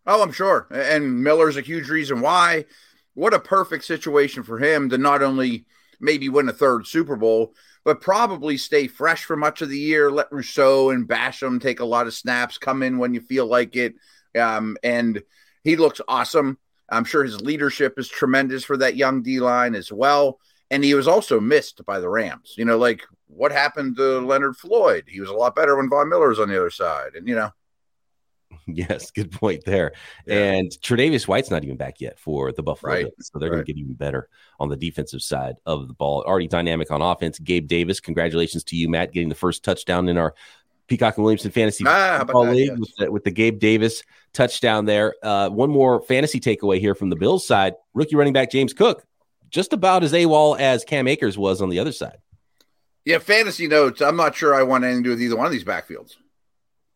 Oh, 0.06 0.24
I'm 0.24 0.32
sure. 0.32 0.68
And 0.72 1.24
Miller's 1.24 1.58
a 1.58 1.62
huge 1.62 1.90
reason 1.90 2.22
why. 2.22 2.66
What 3.14 3.34
a 3.34 3.40
perfect 3.40 3.84
situation 3.86 4.44
for 4.44 4.58
him 4.58 4.90
to 4.90 4.98
not 4.98 5.22
only 5.22 5.66
maybe 6.00 6.30
win 6.30 6.50
a 6.50 6.54
third 6.54 6.88
Super 6.88 7.16
Bowl, 7.16 7.54
but 7.84 8.02
probably 8.02 8.58
stay 8.58 8.88
fresh 8.88 9.26
for 9.26 9.36
much 9.36 9.62
of 9.62 9.70
the 9.70 9.78
year. 9.78 10.12
Let 10.12 10.32
Rousseau 10.32 10.90
and 10.90 11.08
Basham 11.08 11.62
take 11.62 11.80
a 11.80 11.86
lot 11.86 12.08
of 12.08 12.14
snaps, 12.14 12.58
come 12.58 12.84
in 12.84 12.98
when 12.98 13.14
you 13.14 13.22
feel 13.22 13.46
like 13.46 13.76
it. 13.76 13.96
Um, 14.38 14.78
and 14.84 15.22
he 15.64 15.76
looks 15.76 16.02
awesome. 16.08 16.58
I'm 16.92 17.06
sure 17.06 17.24
his 17.24 17.42
leadership 17.42 17.98
is 17.98 18.08
tremendous 18.08 18.64
for 18.64 18.78
that 18.78 18.96
young 18.96 19.22
D 19.22 19.40
line 19.40 19.76
as 19.76 19.92
well. 19.92 20.40
And 20.70 20.84
he 20.84 20.94
was 20.94 21.08
also 21.08 21.40
missed 21.40 21.86
by 21.86 22.00
the 22.00 22.10
Rams. 22.10 22.56
You 22.58 22.66
know, 22.66 22.78
like 22.78 23.04
what 23.28 23.52
happened 23.52 23.98
to 23.98 24.20
Leonard 24.20 24.58
Floyd? 24.58 25.06
He 25.08 25.20
was 25.20 25.30
a 25.30 25.34
lot 25.34 25.56
better 25.56 25.76
when 25.76 25.90
Von 25.90 26.10
Miller 26.10 26.30
was 26.30 26.40
on 26.40 26.50
the 26.50 26.58
other 26.58 26.70
side. 26.70 27.16
And, 27.16 27.28
you 27.28 27.36
know, 27.36 27.52
Yes, 28.68 29.12
good 29.12 29.32
point 29.32 29.64
there. 29.66 29.94
Yeah. 30.26 30.54
And 30.54 30.72
Tre'Davious 30.72 31.28
White's 31.28 31.52
not 31.52 31.64
even 31.64 31.78
back 31.78 32.00
yet 32.00 32.20
for 32.20 32.52
the 32.52 32.64
Buffalo 32.64 32.94
right. 32.94 33.04
Bills, 33.04 33.30
so 33.34 33.40
they're 33.40 33.50
right. 33.50 33.56
going 33.56 33.66
to 33.66 33.74
get 33.74 33.80
even 33.80 33.94
better 33.94 34.30
on 34.60 34.70
the 34.70 34.78
defensive 34.78 35.22
side 35.22 35.56
of 35.66 35.88
the 35.88 35.94
ball. 35.94 36.24
Already 36.24 36.48
dynamic 36.48 36.92
on 36.92 37.02
offense. 37.02 37.40
Gabe 37.40 37.68
Davis, 37.68 38.00
congratulations 38.00 38.64
to 38.66 38.76
you, 38.76 38.90
Matt, 38.90 39.14
getting 39.14 39.30
the 39.30 39.36
first 39.36 39.64
touchdown 39.64 40.10
in 40.10 40.18
our 40.18 40.36
Peacock 40.92 41.16
and 41.16 41.24
Williamson 41.24 41.52
Fantasy 41.52 41.86
ah, 41.88 42.18
Football 42.20 42.46
that, 42.46 42.52
League 42.52 42.68
yes. 42.68 42.78
with, 42.78 42.96
the, 42.98 43.12
with, 43.12 43.24
the, 43.24 43.32
Gabe 43.32 43.60
Davis 43.60 44.04
touchdown 44.34 44.84
there. 44.84 45.16
Uh, 45.24 45.48
one 45.48 45.70
more 45.70 46.02
fantasy 46.02 46.42
takeaway 46.42 46.82
here 46.82 46.94
from 46.96 47.10
the 47.10 47.16
Bills 47.16 47.48
side: 47.48 47.76
rookie 47.94 48.18
running 48.18 48.34
back 48.34 48.52
James 48.52 48.74
Cook, 48.74 49.06
just 49.50 49.72
about 49.72 50.04
as 50.04 50.12
AWOL 50.12 50.60
as 50.60 50.84
Cam 50.84 51.08
Akers 51.08 51.38
was 51.38 51.62
on 51.62 51.70
the 51.70 51.80
other 51.80 51.94
side. 51.94 52.18
Yeah, 53.06 53.20
fantasy 53.20 53.68
notes. 53.68 54.02
I'm 54.02 54.18
not 54.18 54.36
sure 54.36 54.54
I 54.54 54.64
want 54.64 54.84
anything 54.84 55.04
to 55.04 55.08
do 55.08 55.10
with 55.12 55.22
either 55.22 55.38
one 55.38 55.46
of 55.46 55.54
these 55.54 55.64
backfields. 55.64 56.18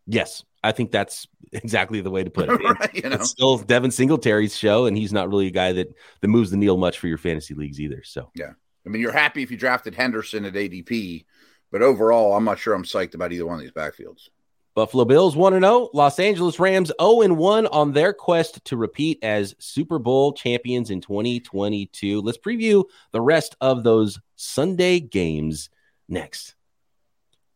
Yes, 0.08 0.44
I 0.62 0.74
think 0.74 0.92
that's 0.92 1.25
exactly 1.54 2.02
the 2.02 2.12
way 2.12 2.25
to 2.25 2.30
put 2.30 2.50
it. 2.50 2.52
right, 2.80 2.94
you 2.94 3.10
know? 3.10 3.16
It's 3.16 3.30
still 3.30 3.60
Devin 3.60 3.92
Singletary's 3.92 4.58
show, 4.58 4.88
and 4.88 4.98
he's 4.98 5.14
not 5.14 5.30
really 5.30 5.48
a 5.48 5.52
guy 5.52 5.72
that 5.72 5.88
that 6.20 6.28
moves 6.28 6.52
the 6.52 6.58
needle 6.58 6.78
much 6.78 7.00
for 7.00 7.08
your 7.08 7.18
fantasy 7.18 7.54
leagues 7.54 7.80
either. 7.80 8.04
So 8.04 8.30
yeah, 8.36 8.52
I 8.86 8.90
mean, 8.90 9.02
you're 9.02 9.14
happy 9.14 9.42
if 9.42 9.52
you 9.52 9.56
drafted 9.58 9.96
Henderson 9.96 10.44
at 10.44 10.54
ADP, 10.54 11.24
but 11.75 11.82
overall, 11.82 12.38
I'm 12.38 12.46
not 12.46 12.58
sure 12.58 12.74
I'm 12.74 12.86
psyched 12.86 13.15
about 13.15 13.34
either 13.34 13.46
one 13.46 13.55
of 13.55 13.62
these 13.62 13.74
backfields. 13.74 14.29
Buffalo 14.75 15.03
Bills 15.03 15.36
1 15.36 15.60
0. 15.60 15.89
Los 15.94 16.20
Angeles 16.20 16.58
Rams 16.58 16.89
0 17.01 17.34
1 17.34 17.67
on 17.67 17.91
their 17.91 18.13
quest 18.13 18.63
to 18.63 18.77
repeat 18.77 19.20
as 19.22 19.55
Super 19.60 20.00
Bowl 20.00 20.32
champions 20.32 20.89
in 20.89 21.01
2022. 21.01 22.22
Let's 22.22 22.38
preview 22.38 22.86
the 23.12 23.20
rest 23.20 23.58
of 23.60 23.84
those 23.84 24.22
Sunday 24.38 25.01
games 25.01 25.70
next. 26.08 26.55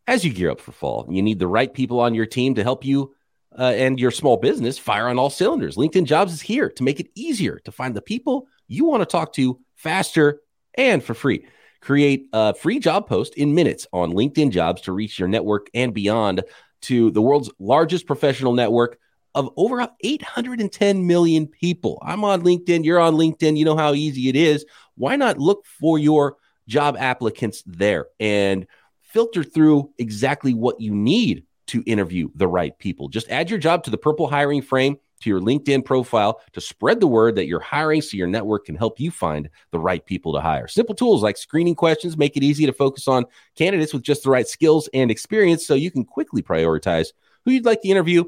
As 0.06 0.26
you 0.26 0.34
gear 0.34 0.52
up 0.52 0.60
for 0.60 0.74
fall, 0.74 1.08
you 1.10 1.22
need 1.22 1.40
the 1.40 1.48
right 1.48 1.74
people 1.74 2.02
on 2.02 2.14
your 2.14 2.26
team 2.26 2.56
to 2.56 2.64
help 2.64 2.84
you 2.84 3.16
uh, 3.58 3.72
and 3.74 3.98
your 4.02 4.12
small 4.12 4.36
business 4.36 4.78
fire 4.78 5.08
on 5.08 5.18
all 5.18 5.30
cylinders. 5.30 5.78
LinkedIn 5.78 6.04
Jobs 6.04 6.34
is 6.34 6.42
here 6.42 6.70
to 6.72 6.84
make 6.84 7.00
it 7.00 7.08
easier 7.16 7.60
to 7.60 7.72
find 7.72 7.96
the 7.96 8.02
people 8.02 8.50
you 8.68 8.84
want 8.84 9.00
to 9.00 9.06
talk 9.06 9.32
to 9.36 9.62
faster 9.76 10.42
and 10.76 11.02
for 11.02 11.14
free. 11.14 11.46
Create 11.82 12.28
a 12.34 12.54
free 12.54 12.80
job 12.80 13.08
post 13.08 13.36
in 13.36 13.56
minutes 13.56 13.88
on 13.94 14.14
LinkedIn 14.14 14.52
Jobs 14.52 14.82
to 14.84 14.92
reach 14.92 15.18
your 15.18 15.28
network 15.28 15.68
and 15.74 15.94
beyond 15.94 16.44
to 16.82 17.12
the 17.12 17.22
world's 17.22 17.50
largest 17.60 18.06
professional 18.06 18.54
network 18.54 19.00
of 19.36 19.50
over 19.58 19.88
810 20.02 21.06
million 21.06 21.48
people. 21.48 22.02
I'm 22.02 22.24
on 22.24 22.42
LinkedIn. 22.42 22.84
You're 22.84 23.00
on 23.00 23.16
LinkedIn. 23.16 23.58
You 23.58 23.66
know 23.66 23.78
how 23.78 23.94
easy 23.94 24.30
it 24.30 24.36
is. 24.36 24.66
Why 24.96 25.16
not 25.16 25.38
look 25.38 25.66
for 25.80 25.98
your 25.98 26.38
job 26.68 26.96
applicants 26.98 27.64
there 27.66 28.08
and 28.20 28.68
filter 29.02 29.44
through 29.44 29.92
exactly 29.98 30.54
what 30.54 30.80
you 30.80 30.94
need 30.94 31.44
to 31.68 31.84
interview 31.86 32.30
the 32.36 32.48
right 32.48 32.78
people. 32.80 33.10
Just 33.10 33.30
add 33.30 33.50
your 33.50 33.60
job 33.60 33.84
to 33.84 33.92
the 33.92 33.98
purple 33.98 34.28
hiring 34.28 34.62
frame 34.62 34.98
to 35.20 35.30
your 35.30 35.40
LinkedIn 35.40 35.86
profile 35.86 36.42
to 36.54 36.62
spread 36.62 37.00
the 37.00 37.08
word 37.08 37.36
that 37.36 37.48
you're 37.48 37.60
hiring 37.60 38.02
so 38.02 38.18
your 38.18 38.28
network 38.28 38.66
can 38.66 38.76
help 38.76 39.00
you 39.00 39.12
find 39.12 39.50
the 39.72 39.80
right 39.80 40.06
people 40.06 40.34
to 40.34 40.42
hire. 40.42 40.68
Simple 40.68 40.96
tools 40.96 41.24
like 41.24 41.38
screening 41.38 41.76
questions 41.76 42.18
make 42.18 42.38
it 42.38 42.44
easy 42.44 42.66
to 42.66 42.74
focus 42.74 43.08
on 43.08 43.26
candidates 43.56 43.94
with 43.94 44.04
just 44.04 44.24
the 44.24 44.30
right 44.30 44.48
skills 44.48 44.90
and 44.94 45.12
experience 45.12 45.66
so 45.66 45.76
you 45.76 45.92
can 45.92 46.06
quickly 46.06 46.42
prioritize 46.42 47.10
who 47.46 47.52
you'd 47.52 47.66
like 47.66 47.82
to 47.82 47.90
interview 47.90 48.24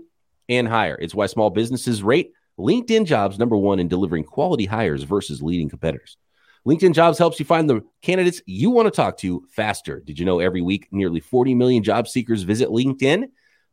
and 0.49 0.67
hire. 0.67 0.97
It's 1.01 1.15
why 1.15 1.27
small 1.27 1.49
businesses 1.49 2.03
rate 2.03 2.33
LinkedIn 2.59 3.05
jobs 3.05 3.39
number 3.39 3.57
one 3.57 3.79
in 3.79 3.87
delivering 3.87 4.23
quality 4.23 4.65
hires 4.65 5.03
versus 5.03 5.41
leading 5.41 5.69
competitors. 5.69 6.17
LinkedIn 6.67 6.93
Jobs 6.93 7.17
helps 7.17 7.39
you 7.39 7.45
find 7.45 7.67
the 7.67 7.81
candidates 8.03 8.41
you 8.45 8.69
want 8.69 8.85
to 8.85 8.91
talk 8.91 9.17
to 9.17 9.43
faster. 9.49 9.99
Did 9.99 10.19
you 10.19 10.25
know 10.25 10.39
every 10.39 10.61
week 10.61 10.87
nearly 10.91 11.19
40 11.19 11.55
million 11.55 11.81
job 11.81 12.07
seekers 12.07 12.43
visit 12.43 12.69
LinkedIn? 12.69 13.29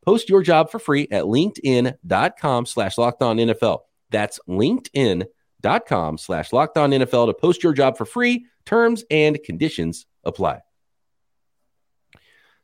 Post 0.09 0.31
your 0.31 0.41
job 0.41 0.71
for 0.71 0.79
free 0.79 1.07
at 1.11 1.25
linkedin.com 1.25 2.65
slash 2.65 2.97
locked 2.97 3.23
on 3.23 3.37
NFL. 3.37 3.81
That's 4.09 4.41
linkedin.com 4.49 6.17
slash 6.17 6.51
locked 6.51 6.79
on 6.79 6.93
NFL 6.93 7.27
to 7.27 7.35
post 7.35 7.63
your 7.63 7.75
job 7.75 7.99
for 7.99 8.07
free. 8.07 8.47
Terms 8.65 9.05
and 9.11 9.39
conditions 9.45 10.07
apply. 10.25 10.61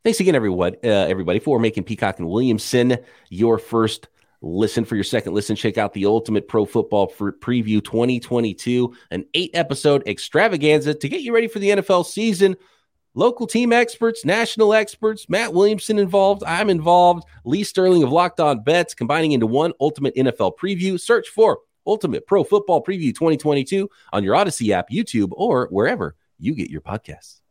Thanks 0.05 0.21
again, 0.21 0.35
everyone, 0.35 0.77
uh, 0.83 0.89
everybody, 0.89 1.39
for 1.39 1.59
making 1.59 1.85
Peacock 1.85 2.19
and 2.19 2.31
Williamson 2.31 2.97
your 3.29 3.59
first 3.59 4.09
listen 4.41 4.87
for 4.87 4.95
your 4.95 5.05
second 5.05 5.35
listen. 5.35 5.55
Check 5.55 5.77
out 5.77 5.93
the 5.93 6.07
Ultimate 6.07 6.49
Pro 6.49 6.65
Football 6.65 7.09
Preview 7.11 7.85
2022, 7.85 8.95
an 9.11 9.27
eight 9.35 9.51
episode 9.53 10.03
extravaganza 10.09 10.95
to 10.95 11.09
get 11.11 11.21
you 11.21 11.35
ready 11.35 11.49
for 11.49 11.59
the 11.59 11.69
NFL 11.69 12.07
season. 12.07 12.57
Local 13.17 13.47
team 13.47 13.73
experts, 13.73 14.25
national 14.25 14.75
experts, 14.75 15.29
Matt 15.29 15.53
Williamson 15.53 16.01
involved. 16.01 16.43
I'm 16.45 16.69
involved. 16.69 17.25
Lee 17.45 17.63
Sterling 17.63 18.03
of 18.03 18.11
Locked 18.11 18.41
On 18.41 18.61
Bets 18.61 18.93
combining 18.93 19.33
into 19.33 19.47
one 19.47 19.73
Ultimate 19.81 20.17
NFL 20.17 20.57
Preview. 20.59 20.99
Search 20.99 21.29
for 21.29 21.61
Ultimate 21.87 22.27
Pro 22.27 22.43
Football 22.43 22.83
Preview 22.83 23.15
2022 23.15 23.89
on 24.13 24.25
your 24.25 24.35
Odyssey 24.35 24.73
app, 24.73 24.91
YouTube, 24.91 25.31
or 25.33 25.69
wherever 25.71 26.17
you 26.41 26.57
get 26.57 26.71
your 26.71 26.81
podcasts. 26.81 27.44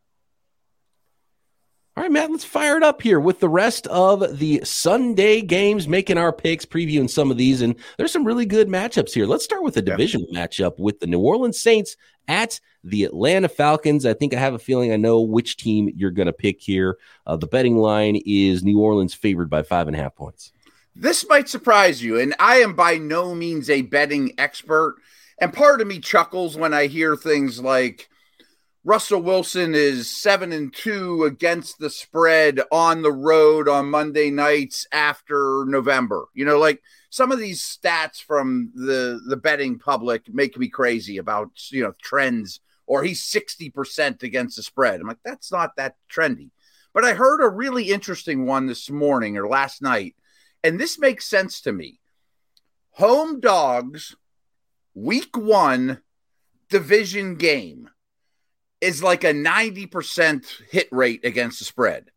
All 1.96 2.02
right, 2.02 2.12
Matt, 2.12 2.32
let's 2.32 2.44
fire 2.44 2.76
it 2.76 2.82
up 2.82 3.04
here 3.04 3.20
with 3.20 3.40
the 3.40 3.48
rest 3.48 3.86
of 3.86 4.40
the 4.40 4.62
Sunday 4.64 5.42
games, 5.42 5.88
making 5.88 6.18
our 6.18 6.34
picks, 6.34 6.66
previewing 6.66 7.08
some 7.08 7.30
of 7.30 7.38
these. 7.38 7.62
And 7.62 7.76
there's 7.98 8.12
some 8.12 8.26
really 8.26 8.48
good 8.48 8.68
matchups 8.68 9.14
here. 9.14 9.28
Let's 9.28 9.44
start 9.44 9.62
with 9.62 9.78
a 9.78 9.82
division 9.84 10.26
yeah. 10.28 10.48
matchup 10.48 10.80
with 10.80 11.00
the 11.00 11.06
New 11.06 11.20
Orleans 11.20 11.62
Saints 11.62 11.96
at 12.28 12.60
the 12.84 13.04
Atlanta 13.04 13.48
Falcons. 13.48 14.08
I 14.08 14.14
think 14.14 14.34
I 14.34 14.40
have 14.40 14.56
a 14.56 14.60
feeling 14.60 14.92
I 14.92 14.96
know 14.96 15.22
which 15.22 15.56
team 15.58 15.88
you're 15.96 16.10
going 16.10 16.26
to 16.26 16.34
pick 16.34 16.62
here. 16.62 16.98
Uh, 17.28 17.36
the 17.36 17.46
betting 17.46 17.78
line 17.78 18.20
is 18.26 18.64
New 18.64 18.80
Orleans 18.80 19.14
favored 19.14 19.52
by 19.52 19.62
five 19.62 19.88
and 19.88 19.96
a 19.96 20.00
half 20.00 20.16
points. 20.16 20.52
This 20.96 21.28
might 21.30 21.48
surprise 21.48 22.02
you, 22.02 22.20
and 22.20 22.34
I 22.40 22.56
am 22.58 22.74
by 22.74 22.98
no 22.98 23.36
means 23.36 23.70
a 23.70 23.84
betting 23.84 24.34
expert. 24.40 24.96
And 25.38 25.54
part 25.54 25.80
of 25.80 25.86
me 25.86 26.00
chuckles 26.00 26.58
when 26.58 26.74
I 26.74 26.88
hear 26.88 27.16
things 27.16 27.60
like, 27.60 28.10
Russell 28.86 29.22
Wilson 29.22 29.74
is 29.76 30.10
seven 30.10 30.52
and 30.52 30.74
two 30.74 31.24
against 31.24 31.80
the 31.80 31.90
spread 31.90 32.60
on 32.70 33.02
the 33.02 33.14
road 33.14 33.70
on 33.70 33.90
Monday 33.90 34.30
nights 34.30 34.86
after 34.92 35.64
November. 35.66 36.26
You 36.34 36.44
know, 36.44 36.60
like 36.60 36.82
some 37.10 37.32
of 37.32 37.40
these 37.40 37.62
stats 37.62 38.22
from 38.22 38.74
the 38.76 39.22
the 39.26 39.38
betting 39.38 39.80
public 39.80 40.24
make 40.34 40.58
me 40.58 40.68
crazy 40.68 41.18
about 41.18 41.52
you 41.72 41.84
know 41.84 41.94
trends. 42.02 42.60
Or 42.86 43.06
he's 43.06 43.24
sixty 43.24 43.70
percent 43.70 44.24
against 44.24 44.58
the 44.58 44.64
spread. 44.64 45.00
I'm 45.00 45.08
like, 45.08 45.24
that's 45.24 45.50
not 45.50 45.78
that 45.78 45.96
trendy. 46.12 46.50
But 46.94 47.06
I 47.06 47.14
heard 47.14 47.42
a 47.42 47.50
really 47.50 47.90
interesting 47.90 48.46
one 48.46 48.68
this 48.68 48.90
morning 48.90 49.38
or 49.38 49.48
last 49.48 49.82
night, 49.82 50.16
and 50.62 50.78
this 50.78 51.00
makes 51.00 51.26
sense 51.26 51.62
to 51.62 51.72
me. 51.72 52.02
Home 52.96 53.40
dogs, 53.40 54.18
week 54.94 55.38
one 55.38 56.02
division 56.68 57.36
game 57.36 57.90
is 58.84 59.02
like 59.02 59.24
a 59.24 59.34
90% 59.34 60.46
hit 60.70 60.90
rate 60.92 61.24
against 61.24 61.60
the 61.60 61.66
spread. 61.66 62.12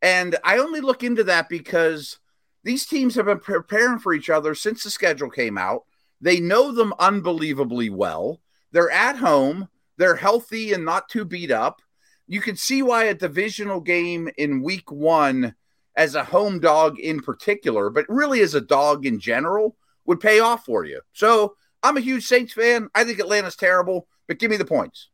And 0.00 0.36
I 0.42 0.58
only 0.58 0.80
look 0.80 1.02
into 1.02 1.24
that 1.24 1.50
because 1.50 2.18
these 2.64 2.86
teams 2.86 3.14
have 3.14 3.26
been 3.26 3.38
preparing 3.38 3.98
for 3.98 4.14
each 4.14 4.30
other 4.30 4.54
since 4.54 4.82
the 4.82 4.88
schedule 4.88 5.28
came 5.28 5.58
out. 5.58 5.84
They 6.22 6.40
know 6.40 6.72
them 6.72 6.94
unbelievably 6.98 7.90
well. 7.90 8.40
They're 8.72 8.90
at 8.90 9.16
home, 9.16 9.68
they're 9.98 10.16
healthy 10.16 10.72
and 10.72 10.86
not 10.86 11.10
too 11.10 11.26
beat 11.26 11.50
up. 11.50 11.82
You 12.26 12.40
can 12.40 12.56
see 12.56 12.80
why 12.82 13.04
a 13.04 13.14
divisional 13.14 13.80
game 13.80 14.30
in 14.38 14.62
week 14.62 14.90
one, 14.90 15.54
as 15.96 16.14
a 16.14 16.24
home 16.24 16.60
dog 16.60 16.98
in 16.98 17.20
particular, 17.20 17.90
but 17.90 18.06
really 18.08 18.40
as 18.40 18.54
a 18.54 18.60
dog 18.60 19.04
in 19.04 19.20
general, 19.20 19.76
would 20.06 20.20
pay 20.20 20.40
off 20.40 20.64
for 20.64 20.84
you. 20.84 21.02
So 21.12 21.56
I'm 21.82 21.98
a 21.98 22.00
huge 22.00 22.24
Saints 22.24 22.54
fan. 22.54 22.88
I 22.94 23.04
think 23.04 23.18
Atlanta's 23.18 23.56
terrible, 23.56 24.08
but 24.26 24.38
give 24.38 24.50
me 24.50 24.56
the 24.56 24.64
points. 24.64 25.08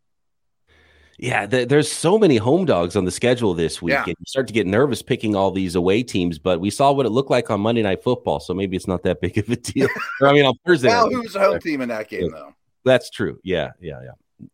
Yeah, 1.18 1.46
the, 1.46 1.64
there's 1.64 1.90
so 1.90 2.18
many 2.18 2.36
home 2.36 2.64
dogs 2.64 2.96
on 2.96 3.04
the 3.04 3.10
schedule 3.10 3.54
this 3.54 3.82
week, 3.82 3.92
yeah. 3.92 4.04
and 4.06 4.16
you 4.18 4.26
start 4.26 4.46
to 4.46 4.52
get 4.52 4.66
nervous 4.66 5.02
picking 5.02 5.36
all 5.36 5.50
these 5.50 5.74
away 5.74 6.02
teams. 6.02 6.38
But 6.38 6.60
we 6.60 6.70
saw 6.70 6.92
what 6.92 7.06
it 7.06 7.10
looked 7.10 7.30
like 7.30 7.50
on 7.50 7.60
Monday 7.60 7.82
Night 7.82 8.02
Football, 8.02 8.40
so 8.40 8.54
maybe 8.54 8.76
it's 8.76 8.88
not 8.88 9.02
that 9.02 9.20
big 9.20 9.38
of 9.38 9.48
a 9.48 9.56
deal. 9.56 9.88
or, 10.20 10.28
I 10.28 10.32
mean, 10.32 10.44
on 10.44 10.54
Thursday. 10.66 10.88
well, 10.88 11.10
who's 11.10 11.34
the 11.34 11.40
home 11.40 11.60
team 11.60 11.80
in 11.80 11.88
that 11.90 12.08
game, 12.08 12.30
though? 12.30 12.54
That's 12.84 13.10
true. 13.10 13.38
Yeah, 13.44 13.72
yeah, 13.80 14.00
yeah. 14.02 14.46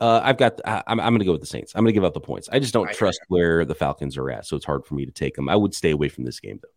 Uh, 0.00 0.20
I've 0.24 0.36
got. 0.36 0.60
I'm, 0.64 1.00
I'm 1.00 1.12
going 1.12 1.20
to 1.20 1.24
go 1.24 1.32
with 1.32 1.40
the 1.40 1.46
Saints. 1.46 1.72
I'm 1.74 1.84
going 1.84 1.92
to 1.92 1.94
give 1.94 2.04
up 2.04 2.14
the 2.14 2.20
points. 2.20 2.48
I 2.52 2.58
just 2.58 2.74
don't 2.74 2.92
trust 2.92 3.20
where 3.28 3.64
the 3.64 3.74
Falcons 3.74 4.16
are 4.16 4.30
at, 4.30 4.46
so 4.46 4.56
it's 4.56 4.66
hard 4.66 4.84
for 4.84 4.94
me 4.94 5.06
to 5.06 5.12
take 5.12 5.34
them. 5.34 5.48
I 5.48 5.56
would 5.56 5.74
stay 5.74 5.90
away 5.92 6.08
from 6.08 6.24
this 6.24 6.40
game, 6.40 6.58
though. 6.60 6.68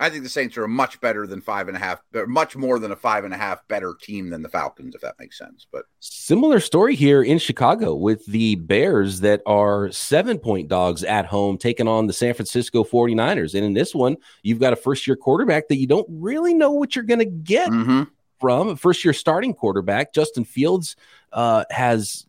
I 0.00 0.08
think 0.08 0.22
the 0.22 0.30
Saints 0.30 0.56
are 0.56 0.66
much 0.66 0.98
better 1.02 1.26
than 1.26 1.42
five 1.42 1.68
and 1.68 1.76
a 1.76 1.80
half, 1.80 2.00
much 2.26 2.56
more 2.56 2.78
than 2.78 2.90
a 2.90 2.96
five 2.96 3.24
and 3.24 3.34
a 3.34 3.36
half 3.36 3.68
better 3.68 3.94
team 4.00 4.30
than 4.30 4.42
the 4.42 4.48
Falcons, 4.48 4.94
if 4.94 5.02
that 5.02 5.16
makes 5.18 5.36
sense. 5.36 5.66
But 5.70 5.84
similar 6.00 6.58
story 6.58 6.94
here 6.94 7.22
in 7.22 7.38
Chicago 7.38 7.94
with 7.94 8.24
the 8.24 8.54
Bears 8.54 9.20
that 9.20 9.42
are 9.44 9.90
seven 9.90 10.38
point 10.38 10.68
dogs 10.68 11.04
at 11.04 11.26
home 11.26 11.58
taking 11.58 11.86
on 11.86 12.06
the 12.06 12.14
San 12.14 12.32
Francisco 12.32 12.82
49ers. 12.82 13.54
And 13.54 13.62
in 13.62 13.74
this 13.74 13.94
one, 13.94 14.16
you've 14.42 14.58
got 14.58 14.72
a 14.72 14.76
first 14.76 15.06
year 15.06 15.16
quarterback 15.16 15.68
that 15.68 15.76
you 15.76 15.86
don't 15.86 16.08
really 16.08 16.54
know 16.54 16.70
what 16.70 16.96
you're 16.96 17.04
going 17.04 17.20
to 17.20 17.26
get. 17.26 17.68
Mm-hmm. 17.70 18.04
from 18.40 18.74
first 18.76 19.04
year 19.04 19.12
starting 19.12 19.52
quarterback. 19.52 20.14
Justin 20.14 20.44
Fields 20.44 20.96
uh, 21.34 21.64
has 21.68 22.24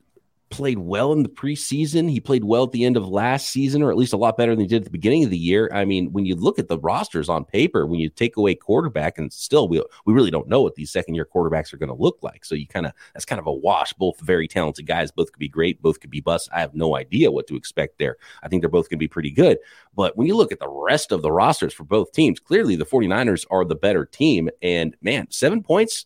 played 0.51 0.77
well 0.77 1.13
in 1.13 1.23
the 1.23 1.29
preseason. 1.29 2.09
He 2.09 2.19
played 2.19 2.43
well 2.43 2.63
at 2.63 2.71
the 2.71 2.85
end 2.85 2.97
of 2.97 3.07
last 3.07 3.49
season, 3.49 3.81
or 3.81 3.89
at 3.89 3.97
least 3.97 4.13
a 4.13 4.17
lot 4.17 4.37
better 4.37 4.51
than 4.51 4.59
he 4.59 4.67
did 4.67 4.81
at 4.81 4.83
the 4.83 4.91
beginning 4.91 5.23
of 5.23 5.29
the 5.31 5.37
year. 5.37 5.69
I 5.73 5.85
mean, 5.85 6.11
when 6.11 6.25
you 6.25 6.35
look 6.35 6.59
at 6.59 6.67
the 6.67 6.77
rosters 6.77 7.29
on 7.29 7.45
paper, 7.45 7.87
when 7.87 7.99
you 7.99 8.09
take 8.09 8.37
away 8.37 8.53
quarterback, 8.53 9.17
and 9.17 9.31
still 9.33 9.67
we 9.67 9.81
we 10.05 10.13
really 10.13 10.29
don't 10.29 10.47
know 10.47 10.61
what 10.61 10.75
these 10.75 10.91
second 10.91 11.15
year 11.15 11.25
quarterbacks 11.25 11.73
are 11.73 11.77
going 11.77 11.89
to 11.89 11.95
look 11.95 12.19
like. 12.21 12.45
So 12.45 12.53
you 12.53 12.67
kind 12.67 12.85
of 12.85 12.93
that's 13.13 13.25
kind 13.25 13.39
of 13.39 13.47
a 13.47 13.53
wash. 13.53 13.93
Both 13.93 14.19
very 14.19 14.47
talented 14.47 14.85
guys, 14.85 15.11
both 15.11 15.31
could 15.31 15.39
be 15.39 15.49
great, 15.49 15.81
both 15.81 15.99
could 15.99 16.11
be 16.11 16.21
bust. 16.21 16.49
I 16.53 16.59
have 16.59 16.75
no 16.75 16.95
idea 16.95 17.31
what 17.31 17.47
to 17.47 17.55
expect 17.55 17.97
there. 17.97 18.17
I 18.43 18.47
think 18.47 18.61
they're 18.61 18.69
both 18.69 18.89
going 18.89 18.97
to 18.97 19.03
be 19.03 19.07
pretty 19.07 19.31
good. 19.31 19.57
But 19.95 20.17
when 20.17 20.27
you 20.27 20.35
look 20.35 20.51
at 20.51 20.59
the 20.59 20.69
rest 20.69 21.11
of 21.11 21.21
the 21.21 21.31
rosters 21.31 21.73
for 21.73 21.85
both 21.85 22.11
teams, 22.11 22.39
clearly 22.39 22.75
the 22.75 22.85
49ers 22.85 23.45
are 23.49 23.65
the 23.65 23.75
better 23.75 24.05
team. 24.05 24.49
And 24.61 24.95
man, 25.01 25.27
seven 25.31 25.63
points 25.63 26.05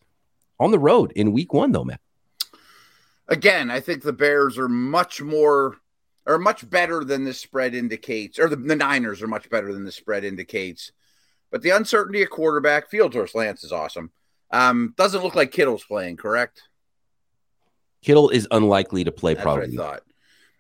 on 0.60 0.72
the 0.72 0.80
road 0.80 1.12
in 1.16 1.34
week 1.34 1.54
one, 1.54 1.72
though, 1.72 1.84
man 1.84 1.98
again, 3.28 3.70
I 3.72 3.80
think 3.80 4.04
the 4.04 4.14
Bears 4.14 4.58
are 4.58 4.70
much 4.70 5.22
more 5.22 5.78
are 6.28 6.40
much 6.40 6.68
better 6.68 7.04
than 7.04 7.24
the 7.24 7.34
spread 7.34 7.76
indicates, 7.76 8.40
or 8.40 8.50
the, 8.50 8.56
the 8.56 8.76
Niners 8.76 9.22
are 9.22 9.28
much 9.28 9.50
better 9.50 9.72
than 9.72 9.86
the 9.86 9.92
spread 9.92 10.24
indicates. 10.24 10.92
But 11.52 11.62
the 11.62 11.70
uncertainty 11.70 12.24
of 12.24 12.30
quarterback, 12.30 12.90
field 12.90 13.14
versus 13.14 13.36
Lance 13.36 13.64
is 13.64 13.72
awesome. 13.72 14.12
Um, 14.52 14.94
doesn't 14.98 15.24
look 15.24 15.36
like 15.36 15.52
Kittle's 15.52 15.84
playing, 15.84 16.18
correct? 16.18 16.64
Kittle 18.02 18.30
is 18.30 18.48
unlikely 18.52 19.04
to 19.04 19.12
play. 19.12 19.34
That's 19.34 19.44
probably. 19.44 19.74
I 19.74 19.82
thought. 19.82 20.02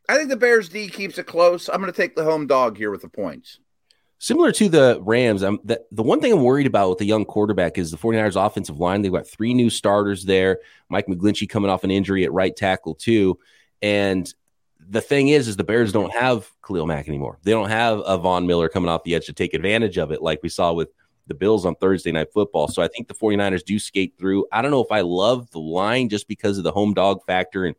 I 0.08 0.18
think 0.18 0.30
the 0.30 0.38
Bears 0.38 0.70
D 0.70 0.88
keeps 0.88 1.18
it 1.18 1.26
close. 1.26 1.68
I'm 1.68 1.82
going 1.82 1.92
to 1.92 1.98
take 1.98 2.16
the 2.16 2.24
home 2.24 2.46
dog 2.46 2.78
here 2.78 2.92
with 2.92 3.02
the 3.02 3.10
points. 3.10 3.60
Similar 4.26 4.54
to 4.54 4.70
the 4.70 5.00
Rams, 5.04 5.44
I'm, 5.44 5.60
the, 5.64 5.80
the 5.92 6.02
one 6.02 6.20
thing 6.20 6.34
I'm 6.34 6.42
worried 6.42 6.66
about 6.66 6.90
with 6.90 6.98
the 6.98 7.06
young 7.06 7.26
quarterback 7.26 7.78
is 7.78 7.92
the 7.92 7.98
49ers 7.98 8.44
offensive 8.44 8.80
line. 8.80 9.04
They've 9.04 9.12
got 9.12 9.28
three 9.28 9.54
new 9.54 9.70
starters 9.70 10.26
there. 10.26 10.62
Mike 10.90 11.06
McGlinchey 11.06 11.48
coming 11.48 11.70
off 11.70 11.84
an 11.84 11.92
injury 11.92 12.24
at 12.24 12.34
right 12.34 12.56
tackle, 12.56 12.96
too. 12.96 13.38
And 13.84 14.34
the 14.80 15.00
thing 15.00 15.28
is, 15.28 15.48
is 15.48 15.58
the 15.58 15.64
Bears 15.64 15.92
don't 15.92 16.12
have 16.12 16.50
Khalil 16.66 16.88
Mack 16.88 17.08
anymore. 17.08 17.38
They 17.44 17.52
don't 17.52 17.70
have 17.70 18.02
a 18.04 18.18
Von 18.18 18.48
Miller 18.48 18.68
coming 18.68 18.90
off 18.90 19.04
the 19.04 19.14
edge 19.14 19.28
to 19.28 19.34
take 19.34 19.54
advantage 19.54 20.00
of 20.00 20.12
it, 20.12 20.24
like 20.24 20.42
we 20.42 20.50
saw 20.50 20.74
with 20.74 20.90
the 21.28 21.36
Bills 21.36 21.64
on 21.64 21.76
Thursday 21.76 22.12
night 22.12 22.34
football. 22.34 22.68
So 22.68 22.82
I 22.82 22.88
think 22.88 23.08
the 23.08 23.14
49ers 23.14 23.64
do 23.64 23.78
skate 23.78 24.16
through. 24.18 24.48
I 24.52 24.64
don't 24.64 24.72
know 24.72 24.84
if 24.84 24.92
I 24.92 25.02
love 25.02 25.52
the 25.52 25.60
line 25.60 26.10
just 26.10 26.28
because 26.28 26.58
of 26.58 26.64
the 26.64 26.72
home 26.72 26.96
dog 26.96 27.24
factor 27.28 27.66
and 27.66 27.76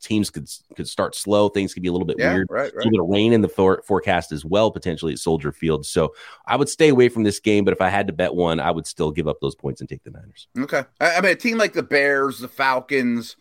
teams 0.00 0.30
could 0.30 0.48
could 0.76 0.88
start 0.88 1.14
slow. 1.14 1.48
Things 1.48 1.74
could 1.74 1.82
be 1.82 1.88
a 1.88 1.92
little 1.92 2.06
bit 2.06 2.16
yeah, 2.18 2.32
weird. 2.32 2.48
Right, 2.50 2.74
right. 2.74 2.86
A 2.86 2.88
little 2.88 3.08
rain 3.08 3.32
in 3.32 3.40
the 3.40 3.48
for- 3.48 3.82
forecast 3.86 4.32
as 4.32 4.44
well, 4.44 4.70
potentially 4.70 5.12
at 5.12 5.18
Soldier 5.18 5.52
Field. 5.52 5.86
So 5.86 6.14
I 6.46 6.56
would 6.56 6.68
stay 6.68 6.88
away 6.88 7.08
from 7.08 7.22
this 7.22 7.40
game. 7.40 7.64
But 7.64 7.72
if 7.72 7.80
I 7.80 7.88
had 7.88 8.06
to 8.06 8.12
bet 8.12 8.34
one, 8.34 8.60
I 8.60 8.70
would 8.70 8.86
still 8.86 9.10
give 9.10 9.28
up 9.28 9.38
those 9.40 9.54
points 9.54 9.80
and 9.80 9.88
take 9.88 10.02
the 10.02 10.10
Niners. 10.10 10.48
Okay. 10.58 10.84
I, 11.00 11.16
I 11.16 11.20
mean, 11.20 11.32
a 11.32 11.36
team 11.36 11.58
like 11.58 11.72
the 11.72 11.82
Bears, 11.82 12.38
the 12.38 12.48
Falcons 12.48 13.36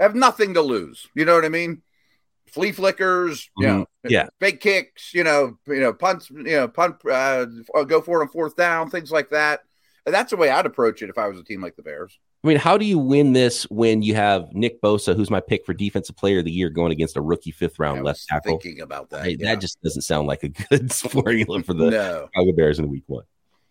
have 0.00 0.14
nothing 0.14 0.54
to 0.54 0.62
lose. 0.62 1.06
You 1.14 1.24
know 1.24 1.34
what 1.34 1.44
I 1.44 1.50
mean? 1.50 1.82
Flea 2.46 2.72
flickers, 2.72 3.50
you 3.58 3.66
mm-hmm. 3.66 3.78
know, 3.80 3.86
yeah, 4.08 4.28
fake 4.40 4.60
kicks, 4.60 5.12
you 5.12 5.22
know, 5.22 5.58
you 5.66 5.80
know, 5.80 5.92
punts, 5.92 6.30
you 6.30 6.44
know, 6.44 6.66
punt, 6.66 6.96
uh, 7.04 7.44
go 7.84 8.00
for 8.00 8.20
it 8.20 8.22
on 8.22 8.28
fourth 8.30 8.56
down, 8.56 8.88
things 8.88 9.12
like 9.12 9.28
that. 9.30 9.60
That's 10.06 10.30
the 10.30 10.38
way 10.38 10.48
I'd 10.48 10.64
approach 10.64 11.02
it 11.02 11.10
if 11.10 11.18
I 11.18 11.28
was 11.28 11.38
a 11.38 11.44
team 11.44 11.60
like 11.60 11.76
the 11.76 11.82
Bears. 11.82 12.18
I 12.48 12.52
mean, 12.52 12.58
how 12.58 12.78
do 12.78 12.86
you 12.86 12.98
win 12.98 13.34
this 13.34 13.64
when 13.64 14.00
you 14.00 14.14
have 14.14 14.54
Nick 14.54 14.80
Bosa, 14.80 15.14
who's 15.14 15.28
my 15.28 15.38
pick 15.38 15.66
for 15.66 15.74
defensive 15.74 16.16
player 16.16 16.38
of 16.38 16.46
the 16.46 16.50
year, 16.50 16.70
going 16.70 16.92
against 16.92 17.14
a 17.18 17.20
rookie 17.20 17.50
fifth 17.50 17.78
round 17.78 18.02
left 18.04 18.26
tackle? 18.26 18.58
Thinking 18.58 18.80
about 18.80 19.10
that, 19.10 19.24
I, 19.24 19.26
yeah. 19.38 19.52
that 19.54 19.60
just 19.60 19.78
doesn't 19.82 20.00
sound 20.00 20.28
like 20.28 20.42
a 20.44 20.48
good 20.70 20.90
formula 20.90 21.62
for 21.62 21.74
the 21.74 21.90
no. 21.90 22.28
Chicago 22.32 22.52
Bears 22.56 22.78
in 22.78 22.88
week 22.88 23.04
one. 23.06 23.24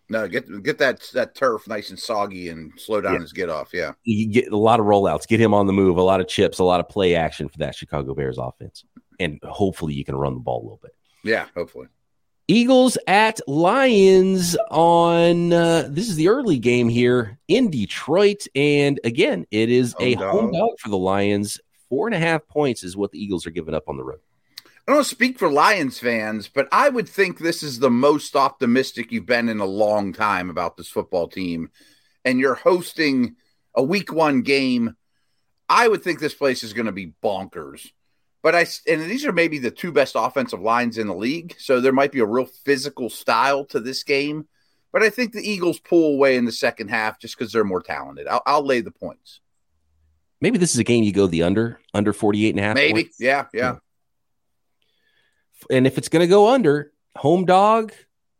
No, 0.08 0.28
get 0.28 0.62
get 0.62 0.78
that 0.78 1.02
that 1.12 1.34
turf 1.34 1.66
nice 1.66 1.90
and 1.90 1.98
soggy 1.98 2.50
and 2.50 2.70
slow 2.76 3.00
down 3.00 3.14
yeah. 3.14 3.20
his 3.20 3.32
get 3.32 3.48
off. 3.48 3.70
Yeah, 3.74 3.94
you 4.04 4.28
get 4.28 4.52
a 4.52 4.56
lot 4.56 4.78
of 4.78 4.86
rollouts, 4.86 5.26
get 5.26 5.40
him 5.40 5.54
on 5.54 5.66
the 5.66 5.72
move, 5.72 5.96
a 5.96 6.02
lot 6.02 6.20
of 6.20 6.28
chips, 6.28 6.60
a 6.60 6.64
lot 6.64 6.78
of 6.78 6.88
play 6.88 7.16
action 7.16 7.48
for 7.48 7.58
that 7.58 7.74
Chicago 7.74 8.14
Bears 8.14 8.38
offense, 8.38 8.84
and 9.18 9.40
hopefully 9.42 9.94
you 9.94 10.04
can 10.04 10.14
run 10.14 10.34
the 10.34 10.40
ball 10.40 10.60
a 10.60 10.62
little 10.62 10.80
bit. 10.80 10.94
Yeah, 11.24 11.46
hopefully. 11.56 11.88
Eagles 12.50 12.96
at 13.06 13.46
Lions 13.46 14.56
on 14.70 15.52
uh, 15.52 15.86
this 15.90 16.08
is 16.08 16.16
the 16.16 16.28
early 16.28 16.58
game 16.58 16.88
here 16.88 17.38
in 17.46 17.70
Detroit. 17.70 18.46
And 18.54 18.98
again, 19.04 19.44
it 19.50 19.68
is 19.68 19.94
a 20.00 20.14
dog. 20.14 20.30
home 20.30 20.52
dog 20.52 20.70
for 20.78 20.88
the 20.88 20.96
Lions. 20.96 21.60
Four 21.90 22.08
and 22.08 22.14
a 22.14 22.18
half 22.18 22.48
points 22.48 22.82
is 22.84 22.96
what 22.96 23.12
the 23.12 23.22
Eagles 23.22 23.46
are 23.46 23.50
giving 23.50 23.74
up 23.74 23.84
on 23.86 23.98
the 23.98 24.04
road. 24.04 24.20
I 24.86 24.94
don't 24.94 25.04
speak 25.04 25.38
for 25.38 25.50
Lions 25.50 25.98
fans, 25.98 26.48
but 26.48 26.68
I 26.72 26.88
would 26.88 27.06
think 27.06 27.38
this 27.38 27.62
is 27.62 27.78
the 27.78 27.90
most 27.90 28.34
optimistic 28.34 29.12
you've 29.12 29.26
been 29.26 29.50
in 29.50 29.60
a 29.60 29.66
long 29.66 30.14
time 30.14 30.48
about 30.48 30.78
this 30.78 30.88
football 30.88 31.28
team. 31.28 31.70
And 32.24 32.40
you're 32.40 32.54
hosting 32.54 33.36
a 33.74 33.82
week 33.82 34.10
one 34.10 34.40
game. 34.40 34.96
I 35.68 35.86
would 35.86 36.02
think 36.02 36.18
this 36.18 36.34
place 36.34 36.62
is 36.62 36.72
going 36.72 36.86
to 36.86 36.92
be 36.92 37.12
bonkers. 37.22 37.90
But 38.42 38.54
I 38.54 38.66
and 38.86 39.02
these 39.02 39.26
are 39.26 39.32
maybe 39.32 39.58
the 39.58 39.70
two 39.70 39.90
best 39.90 40.14
offensive 40.16 40.60
lines 40.60 40.96
in 40.96 41.08
the 41.08 41.14
league, 41.14 41.56
so 41.58 41.80
there 41.80 41.92
might 41.92 42.12
be 42.12 42.20
a 42.20 42.26
real 42.26 42.44
physical 42.44 43.10
style 43.10 43.64
to 43.66 43.80
this 43.80 44.04
game. 44.04 44.46
But 44.92 45.02
I 45.02 45.10
think 45.10 45.32
the 45.32 45.42
Eagles 45.42 45.80
pull 45.80 46.14
away 46.14 46.36
in 46.36 46.44
the 46.44 46.52
second 46.52 46.88
half 46.88 47.20
just 47.20 47.36
because 47.36 47.52
they're 47.52 47.64
more 47.64 47.82
talented. 47.82 48.26
I'll, 48.26 48.42
I'll, 48.46 48.64
lay 48.64 48.80
the 48.80 48.90
points. 48.90 49.40
Maybe 50.40 50.56
this 50.56 50.72
is 50.72 50.78
a 50.78 50.84
game 50.84 51.04
you 51.04 51.12
go 51.12 51.26
the 51.26 51.42
under, 51.42 51.78
under 51.92 52.12
48 52.12 52.50
and 52.50 52.60
a 52.60 52.62
half. 52.62 52.74
Maybe. 52.74 53.04
Points. 53.04 53.20
Yeah, 53.20 53.46
yeah. 53.52 53.76
And 55.70 55.86
if 55.86 55.98
it's 55.98 56.08
going 56.08 56.22
to 56.22 56.30
go 56.30 56.48
under, 56.48 56.92
home 57.16 57.44
dog, 57.44 57.92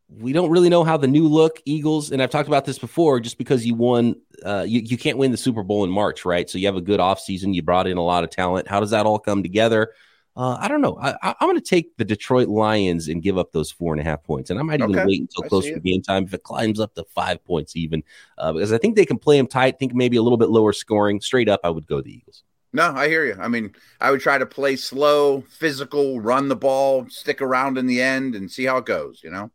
we 0.08 0.32
don't 0.32 0.50
really 0.50 0.68
know 0.68 0.84
how 0.84 0.96
the 0.96 1.06
new 1.06 1.28
look 1.28 1.60
Eagles, 1.64 2.10
and 2.10 2.22
I've 2.22 2.30
talked 2.30 2.48
about 2.48 2.64
this 2.64 2.78
before, 2.78 3.20
just 3.20 3.36
because 3.36 3.66
you 3.66 3.74
won, 3.74 4.16
uh, 4.44 4.64
you, 4.66 4.80
you 4.80 4.96
can't 4.96 5.18
win 5.18 5.30
the 5.30 5.36
Super 5.36 5.62
Bowl 5.62 5.84
in 5.84 5.90
March, 5.90 6.24
right? 6.24 6.48
So 6.48 6.58
you 6.58 6.66
have 6.66 6.76
a 6.76 6.80
good 6.80 7.00
offseason. 7.00 7.54
You 7.54 7.62
brought 7.62 7.86
in 7.86 7.98
a 7.98 8.04
lot 8.04 8.24
of 8.24 8.30
talent. 8.30 8.68
How 8.68 8.80
does 8.80 8.90
that 8.90 9.04
all 9.04 9.18
come 9.18 9.42
together? 9.42 9.92
Uh, 10.34 10.56
I 10.60 10.68
don't 10.68 10.80
know. 10.80 10.96
I, 11.02 11.10
am 11.22 11.34
going 11.40 11.56
to 11.56 11.60
take 11.60 11.96
the 11.96 12.04
Detroit 12.04 12.48
Lions 12.48 13.08
and 13.08 13.22
give 13.22 13.36
up 13.36 13.52
those 13.52 13.72
four 13.72 13.92
and 13.92 14.00
a 14.00 14.04
half 14.04 14.22
points, 14.22 14.50
and 14.50 14.58
I 14.58 14.62
might 14.62 14.80
even 14.80 14.96
okay. 14.96 15.04
wait 15.04 15.20
until 15.22 15.48
close 15.48 15.64
to 15.64 15.80
game 15.80 16.00
time 16.00 16.24
if 16.24 16.32
it 16.32 16.44
climbs 16.44 16.80
up 16.80 16.94
to 16.94 17.04
five 17.14 17.44
points 17.44 17.76
even, 17.76 18.02
uh, 18.38 18.52
because 18.52 18.72
I 18.72 18.78
think 18.78 18.94
they 18.96 19.04
can 19.04 19.18
play 19.18 19.36
them 19.36 19.48
tight. 19.48 19.78
Think 19.78 19.94
maybe 19.94 20.16
a 20.16 20.22
little 20.22 20.38
bit 20.38 20.48
lower 20.48 20.72
scoring. 20.72 21.20
Straight 21.20 21.48
up, 21.48 21.60
I 21.64 21.70
would 21.70 21.86
go 21.86 22.00
the 22.00 22.14
Eagles. 22.14 22.44
No, 22.72 22.92
I 22.92 23.08
hear 23.08 23.24
you. 23.24 23.36
I 23.38 23.48
mean, 23.48 23.74
I 24.00 24.10
would 24.10 24.20
try 24.20 24.38
to 24.38 24.46
play 24.46 24.76
slow, 24.76 25.40
physical, 25.40 26.20
run 26.20 26.48
the 26.48 26.56
ball, 26.56 27.08
stick 27.08 27.42
around 27.42 27.76
in 27.76 27.86
the 27.86 28.00
end, 28.00 28.36
and 28.36 28.50
see 28.50 28.64
how 28.64 28.76
it 28.78 28.86
goes. 28.86 29.20
You 29.24 29.30
know. 29.30 29.50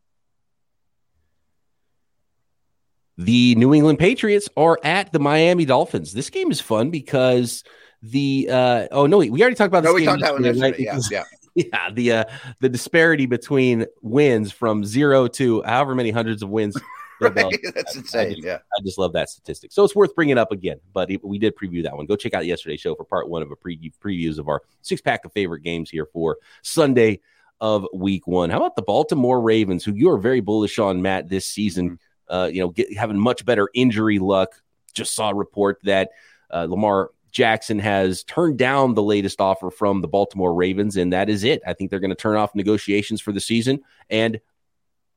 The 3.16 3.54
New 3.54 3.72
England 3.74 3.98
Patriots 3.98 4.48
are 4.56 4.78
at 4.82 5.12
the 5.12 5.20
Miami 5.20 5.64
Dolphins. 5.64 6.12
This 6.12 6.30
game 6.30 6.50
is 6.50 6.60
fun 6.60 6.90
because 6.90 7.62
the 8.02 8.48
uh, 8.50 8.88
oh 8.90 9.06
no, 9.06 9.18
we 9.18 9.40
already 9.40 9.54
talked 9.54 9.68
about 9.68 9.82
this. 9.82 9.90
No, 9.90 9.94
we 9.94 10.04
talked 10.04 10.20
about 10.20 10.40
right? 10.60 10.78
Yeah, 10.78 10.98
yeah. 11.10 11.22
yeah, 11.54 11.90
the 11.90 12.12
uh, 12.12 12.24
the 12.60 12.68
disparity 12.68 13.26
between 13.26 13.86
wins 14.02 14.50
from 14.50 14.84
zero 14.84 15.28
to 15.28 15.62
however 15.62 15.94
many 15.94 16.10
hundreds 16.10 16.42
of 16.42 16.50
wins. 16.50 16.76
right. 17.20 17.56
That's 17.74 17.94
insane. 17.94 18.26
I 18.26 18.30
just, 18.30 18.44
yeah, 18.44 18.58
I 18.76 18.82
just 18.82 18.98
love 18.98 19.12
that 19.12 19.30
statistic. 19.30 19.70
So 19.72 19.84
it's 19.84 19.94
worth 19.94 20.14
bringing 20.16 20.36
up 20.36 20.50
again. 20.50 20.80
But 20.92 21.10
we 21.22 21.38
did 21.38 21.54
preview 21.54 21.84
that 21.84 21.96
one. 21.96 22.06
Go 22.06 22.16
check 22.16 22.34
out 22.34 22.44
yesterday's 22.44 22.80
show 22.80 22.96
for 22.96 23.04
part 23.04 23.28
one 23.28 23.42
of 23.42 23.52
a 23.52 23.56
preview 23.56 23.92
previews 24.04 24.38
of 24.38 24.48
our 24.48 24.62
six 24.82 25.00
pack 25.00 25.24
of 25.24 25.32
favorite 25.32 25.62
games 25.62 25.88
here 25.88 26.06
for 26.12 26.38
Sunday 26.62 27.20
of 27.60 27.86
Week 27.94 28.26
One. 28.26 28.50
How 28.50 28.56
about 28.56 28.74
the 28.74 28.82
Baltimore 28.82 29.40
Ravens, 29.40 29.84
who 29.84 29.94
you 29.94 30.10
are 30.10 30.18
very 30.18 30.40
bullish 30.40 30.80
on, 30.80 31.00
Matt, 31.00 31.28
this 31.28 31.46
season? 31.46 31.90
Mm-hmm 31.90 31.94
uh, 32.28 32.50
you 32.52 32.60
know, 32.60 32.68
get, 32.68 32.96
having 32.96 33.18
much 33.18 33.44
better 33.44 33.68
injury 33.74 34.18
luck. 34.18 34.50
Just 34.92 35.14
saw 35.14 35.30
a 35.30 35.34
report 35.34 35.78
that 35.84 36.10
uh, 36.50 36.66
Lamar 36.68 37.10
Jackson 37.34 37.80
has 37.80 38.22
turned 38.22 38.58
down 38.58 38.94
the 38.94 39.02
latest 39.02 39.40
offer 39.40 39.70
from 39.70 40.00
the 40.00 40.08
Baltimore 40.08 40.54
Ravens, 40.54 40.96
and 40.96 41.12
that 41.12 41.28
is 41.28 41.42
it. 41.42 41.62
I 41.66 41.72
think 41.74 41.90
they're 41.90 42.00
going 42.00 42.10
to 42.10 42.16
turn 42.16 42.36
off 42.36 42.54
negotiations 42.54 43.20
for 43.20 43.32
the 43.32 43.40
season, 43.40 43.80
and 44.08 44.40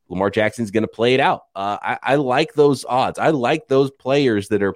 Lamar 0.09 0.31
Jackson's 0.31 0.71
going 0.71 0.83
to 0.83 0.87
play 0.87 1.13
it 1.13 1.19
out. 1.19 1.43
Uh, 1.55 1.77
I, 1.81 1.99
I, 2.01 2.15
like 2.15 2.53
those 2.53 2.85
odds. 2.85 3.19
I 3.19 3.29
like 3.29 3.67
those 3.67 3.91
players 3.91 4.47
that 4.49 4.63
are 4.63 4.73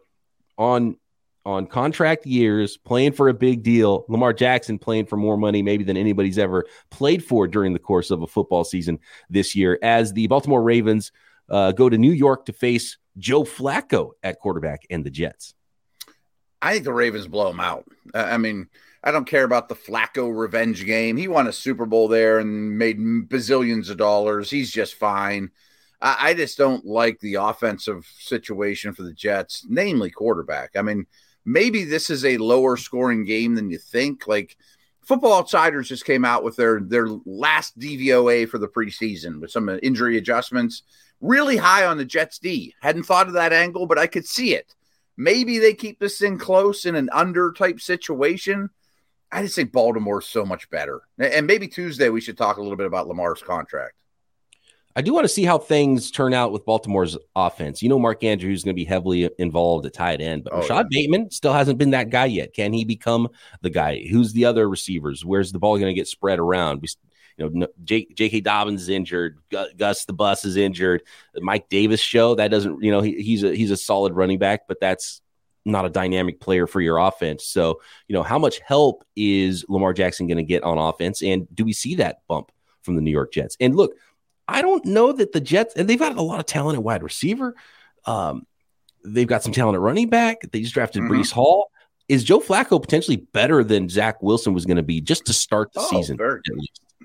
on 0.57 0.97
on 1.43 1.65
contract 1.65 2.27
years 2.27 2.77
playing 2.77 3.13
for 3.13 3.27
a 3.27 3.33
big 3.33 3.63
deal. 3.63 4.05
Lamar 4.07 4.33
Jackson 4.33 4.77
playing 4.77 5.07
for 5.07 5.17
more 5.17 5.37
money 5.37 5.63
maybe 5.63 5.83
than 5.83 5.97
anybody's 5.97 6.37
ever 6.37 6.65
played 6.91 7.25
for 7.25 7.47
during 7.47 7.73
the 7.73 7.79
course 7.79 8.11
of 8.11 8.21
a 8.21 8.27
football 8.27 8.63
season 8.63 8.99
this 9.29 9.55
year. 9.55 9.79
As 9.81 10.13
the 10.13 10.27
Baltimore 10.27 10.61
Ravens 10.61 11.11
uh, 11.51 11.73
go 11.73 11.89
to 11.89 11.97
New 11.97 12.13
York 12.13 12.45
to 12.45 12.53
face 12.53 12.97
Joe 13.17 13.43
Flacco 13.43 14.11
at 14.23 14.39
quarterback 14.39 14.83
and 14.89 15.05
the 15.05 15.11
Jets. 15.11 15.53
I 16.61 16.73
think 16.73 16.85
the 16.85 16.93
Ravens 16.93 17.27
blow 17.27 17.49
him 17.49 17.59
out. 17.59 17.85
I 18.13 18.37
mean, 18.37 18.69
I 19.03 19.11
don't 19.11 19.27
care 19.27 19.43
about 19.43 19.67
the 19.67 19.75
Flacco 19.75 20.35
revenge 20.35 20.85
game. 20.85 21.17
He 21.17 21.27
won 21.27 21.47
a 21.47 21.53
Super 21.53 21.85
Bowl 21.85 22.07
there 22.07 22.39
and 22.39 22.77
made 22.77 22.99
bazillions 22.99 23.89
of 23.89 23.97
dollars. 23.97 24.49
He's 24.49 24.71
just 24.71 24.95
fine. 24.95 25.51
I, 26.01 26.29
I 26.29 26.33
just 26.33 26.57
don't 26.57 26.85
like 26.85 27.19
the 27.19 27.35
offensive 27.35 28.09
situation 28.19 28.93
for 28.93 29.03
the 29.03 29.13
Jets, 29.13 29.65
namely 29.67 30.11
quarterback. 30.11 30.71
I 30.75 30.83
mean, 30.83 31.07
maybe 31.45 31.83
this 31.83 32.09
is 32.09 32.23
a 32.23 32.37
lower 32.37 32.77
scoring 32.77 33.25
game 33.25 33.55
than 33.55 33.71
you 33.71 33.79
think. 33.79 34.27
Like 34.27 34.55
Football 35.03 35.39
Outsiders 35.39 35.89
just 35.89 36.05
came 36.05 36.23
out 36.23 36.43
with 36.43 36.55
their 36.55 36.79
their 36.79 37.07
last 37.25 37.77
DVOA 37.79 38.47
for 38.47 38.59
the 38.59 38.67
preseason 38.67 39.41
with 39.41 39.51
some 39.51 39.67
injury 39.81 40.17
adjustments 40.17 40.83
really 41.21 41.55
high 41.55 41.86
on 41.86 41.97
the 41.97 42.05
Jets 42.05 42.39
D. 42.39 42.75
Hadn't 42.81 43.03
thought 43.03 43.27
of 43.27 43.34
that 43.34 43.53
angle, 43.53 43.86
but 43.86 43.99
I 43.99 44.07
could 44.07 44.25
see 44.25 44.53
it. 44.53 44.75
maybe 45.17 45.60
they 45.60 45.73
keep 45.73 45.99
this 45.99 46.17
thing 46.17 46.38
close 46.38 46.86
in 46.86 46.95
an 46.95 47.10
under 47.13 47.51
type 47.53 47.79
situation. 47.79 48.69
I 49.31 49.43
just 49.43 49.55
think 49.55 49.71
Baltimore's 49.71 50.27
so 50.27 50.45
much 50.45 50.69
better. 50.69 51.01
And 51.17 51.47
maybe 51.47 51.67
Tuesday 51.67 52.10
we 52.10 52.21
should 52.21 52.38
talk 52.38 52.57
a 52.57 52.62
little 52.62 52.75
bit 52.75 52.88
about 52.88 53.07
Lamar's 53.07 53.41
contract. 53.41 53.93
I 54.93 55.01
do 55.01 55.13
want 55.13 55.23
to 55.23 55.29
see 55.29 55.45
how 55.45 55.57
things 55.57 56.12
turn 56.12 56.34
out 56.34 56.51
with 56.51 56.65
Baltimore's 56.65 57.17
offense. 57.34 57.81
You 57.81 57.88
know, 57.88 57.97
Mark 57.97 58.25
Andrews 58.25 58.60
is 58.60 58.63
going 58.65 58.75
to 58.75 58.81
be 58.81 58.84
heavily 58.84 59.29
involved 59.38 59.86
at 59.86 59.93
tight 59.93 60.19
end, 60.19 60.43
but 60.43 60.51
oh, 60.51 60.60
Rashod 60.60 60.88
yeah. 60.89 61.01
Bateman 61.01 61.31
still 61.31 61.53
hasn't 61.53 61.77
been 61.77 61.91
that 61.91 62.10
guy 62.10 62.25
yet. 62.25 62.53
Can 62.53 62.73
he 62.73 62.84
become 62.84 63.29
the 63.62 63.69
guy? 63.69 64.05
Who's 64.12 64.34
the 64.34 64.43
other 64.43 64.67
receivers? 64.67 65.23
Where's 65.23 65.53
the 65.53 65.60
ball 65.60 65.77
going 65.77 65.93
to 65.93 65.97
get 65.97 66.10
spread 66.10 66.39
around? 66.39 66.81
You 67.37 67.49
know, 67.49 67.67
J.K. 67.83 68.41
Dobbins 68.41 68.83
is 68.83 68.89
injured. 68.89 69.39
Gus 69.77 70.05
the 70.05 70.13
Bus 70.13 70.45
is 70.45 70.57
injured. 70.57 71.03
Mike 71.37 71.69
Davis 71.69 71.99
show 71.99 72.35
that 72.35 72.51
doesn't. 72.51 72.83
You 72.83 72.91
know, 72.91 73.01
he, 73.01 73.21
he's 73.21 73.43
a 73.43 73.55
he's 73.55 73.71
a 73.71 73.77
solid 73.77 74.13
running 74.13 74.39
back, 74.39 74.67
but 74.67 74.79
that's 74.79 75.21
not 75.65 75.85
a 75.85 75.89
dynamic 75.89 76.39
player 76.39 76.67
for 76.67 76.81
your 76.81 76.97
offense. 76.97 77.45
So, 77.45 77.81
you 78.07 78.13
know, 78.13 78.23
how 78.23 78.39
much 78.39 78.59
help 78.59 79.03
is 79.15 79.65
Lamar 79.69 79.93
Jackson 79.93 80.27
going 80.27 80.37
to 80.37 80.43
get 80.43 80.63
on 80.63 80.77
offense? 80.77 81.21
And 81.21 81.47
do 81.53 81.63
we 81.63 81.73
see 81.73 81.95
that 81.95 82.21
bump 82.27 82.51
from 82.81 82.95
the 82.95 83.01
New 83.01 83.11
York 83.11 83.31
Jets? 83.31 83.57
And 83.59 83.75
look, 83.75 83.93
I 84.47 84.61
don't 84.61 84.83
know 84.85 85.11
that 85.11 85.31
the 85.31 85.39
Jets, 85.39 85.75
and 85.75 85.87
they've 85.87 85.99
got 85.99 86.17
a 86.17 86.21
lot 86.21 86.39
of 86.39 86.45
talent 86.45 86.77
at 86.77 86.83
wide 86.83 87.03
receiver. 87.03 87.55
Um, 88.05 88.45
they've 89.05 89.27
got 89.27 89.43
some 89.43 89.53
talent 89.53 89.75
at 89.75 89.81
running 89.81 90.09
back. 90.09 90.41
They 90.51 90.61
just 90.61 90.73
drafted 90.73 91.03
mm-hmm. 91.03 91.13
Breece 91.13 91.31
Hall. 91.31 91.71
Is 92.09 92.23
Joe 92.23 92.41
Flacco 92.41 92.81
potentially 92.81 93.17
better 93.17 93.63
than 93.63 93.87
Zach 93.87 94.21
Wilson 94.21 94.53
was 94.53 94.65
going 94.65 94.77
to 94.77 94.83
be 94.83 94.99
just 94.99 95.25
to 95.27 95.33
start 95.33 95.71
the 95.73 95.79
oh, 95.79 95.87
season? 95.89 96.17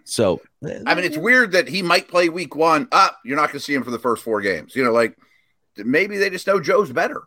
So, 0.07 0.40
I 0.64 0.95
mean, 0.95 1.05
it's 1.05 1.16
weird 1.16 1.53
that 1.53 1.69
he 1.69 1.83
might 1.83 2.07
play 2.07 2.29
week 2.29 2.55
one. 2.55 2.87
Up, 2.92 3.19
you're 3.25 3.37
not 3.37 3.49
going 3.49 3.59
to 3.59 3.64
see 3.64 3.75
him 3.75 3.83
for 3.83 3.90
the 3.90 3.99
first 3.99 4.23
four 4.23 4.40
games. 4.40 4.77
You 4.77 4.85
know, 4.85 4.92
like 4.92 5.16
maybe 5.77 6.16
they 6.16 6.31
just 6.31 6.47
know 6.47 6.61
Joe's 6.61 6.92
better. 6.92 7.23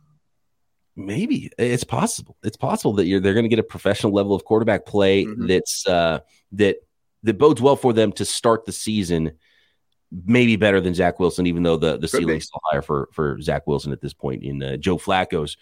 Maybe 0.96 1.52
it's 1.58 1.84
possible. 1.84 2.38
It's 2.42 2.58
possible 2.58 2.94
that 2.94 3.06
you're 3.06 3.20
they're 3.20 3.34
going 3.34 3.44
to 3.44 3.50
get 3.50 3.60
a 3.60 3.64
professional 3.64 4.14
level 4.14 4.34
of 4.34 4.46
quarterback 4.46 4.86
play 4.86 5.26
mm-hmm. 5.26 5.48
that's 5.48 5.86
uh, 5.88 6.20
that 6.54 6.78
that 7.24 7.38
bodes 7.38 7.62
well 7.62 7.76
for 7.76 7.92
them 7.92 8.14
to 8.14 8.26
start 8.26 8.66
the 8.66 8.72
season 8.72 9.34
maybe 10.26 10.56
better 10.56 10.82
than 10.82 10.94
Zach 10.94 11.20
Wilson, 11.20 11.48
even 11.48 11.64
though 11.64 11.78
the 11.78 11.98
the 11.98 12.08
ceiling's 12.08 12.46
still 12.46 12.62
higher 12.72 12.82
for 12.82 13.10
for 13.12 13.42
Zach 13.42 13.68
Wilson 13.68 13.92
at 13.92 14.02
this 14.02 14.14
point 14.14 14.44
in 14.44 14.64
uh, 14.64 14.78
Joe 14.78 14.98
Flacco's 14.98 15.58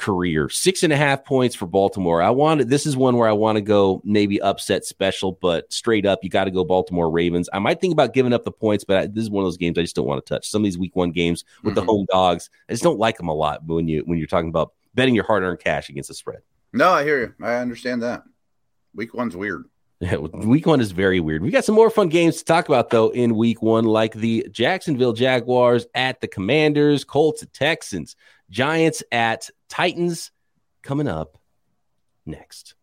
career. 0.00 0.48
Six 0.48 0.82
and 0.82 0.92
a 0.92 0.96
half 0.96 1.24
points 1.24 1.54
for 1.54 1.66
Baltimore. 1.66 2.22
I 2.22 2.30
wanted 2.30 2.68
this 2.68 2.86
is 2.86 2.96
one 2.96 3.16
where 3.16 3.28
I 3.28 3.32
want 3.32 3.56
to 3.56 3.62
go 3.62 4.00
maybe 4.04 4.40
upset 4.40 4.84
special, 4.84 5.32
but 5.40 5.72
straight 5.72 6.06
up, 6.06 6.20
you 6.22 6.30
got 6.30 6.44
to 6.44 6.50
go 6.50 6.64
Baltimore 6.64 7.10
Ravens. 7.10 7.48
I 7.52 7.58
might 7.58 7.80
think 7.80 7.92
about 7.92 8.14
giving 8.14 8.32
up 8.32 8.44
the 8.44 8.50
points, 8.50 8.82
but 8.82 8.96
I, 8.96 9.06
this 9.06 9.22
is 9.22 9.30
one 9.30 9.44
of 9.44 9.46
those 9.46 9.58
games 9.58 9.78
I 9.78 9.82
just 9.82 9.94
don't 9.94 10.06
want 10.06 10.24
to 10.24 10.34
touch. 10.34 10.48
Some 10.48 10.62
of 10.62 10.64
these 10.64 10.78
Week 10.78 10.96
One 10.96 11.10
games 11.10 11.44
with 11.62 11.74
mm-hmm. 11.74 11.74
the 11.74 11.92
home 11.92 12.06
dogs, 12.10 12.50
I 12.68 12.72
just 12.72 12.82
don't 12.82 12.98
like 12.98 13.18
them 13.18 13.28
a 13.28 13.34
lot 13.34 13.64
when 13.64 13.86
you 13.86 14.02
when 14.06 14.18
you're 14.18 14.26
talking 14.26 14.48
about 14.48 14.72
betting 14.94 15.14
your 15.14 15.24
hard 15.24 15.42
earned 15.42 15.60
cash 15.60 15.88
against 15.90 16.08
the 16.08 16.14
spread. 16.14 16.40
No, 16.72 16.90
I 16.90 17.04
hear 17.04 17.20
you. 17.20 17.34
I 17.44 17.56
understand 17.56 18.02
that. 18.02 18.22
Week 18.94 19.14
One's 19.14 19.36
weird. 19.36 19.66
Yeah, 20.00 20.16
week 20.16 20.66
one 20.66 20.80
is 20.80 20.92
very 20.92 21.20
weird. 21.20 21.42
We 21.42 21.50
got 21.50 21.66
some 21.66 21.74
more 21.74 21.90
fun 21.90 22.08
games 22.08 22.38
to 22.38 22.44
talk 22.46 22.70
about 22.70 22.88
though 22.88 23.10
in 23.10 23.36
week 23.36 23.60
one, 23.60 23.84
like 23.84 24.14
the 24.14 24.48
Jacksonville 24.50 25.12
Jaguars 25.12 25.86
at 25.94 26.22
the 26.22 26.26
Commanders, 26.26 27.04
Colts 27.04 27.42
at 27.42 27.52
Texans, 27.52 28.16
Giants 28.48 29.02
at 29.12 29.50
Titans 29.70 30.30
coming 30.82 31.08
up 31.08 31.38
next. 32.26 32.74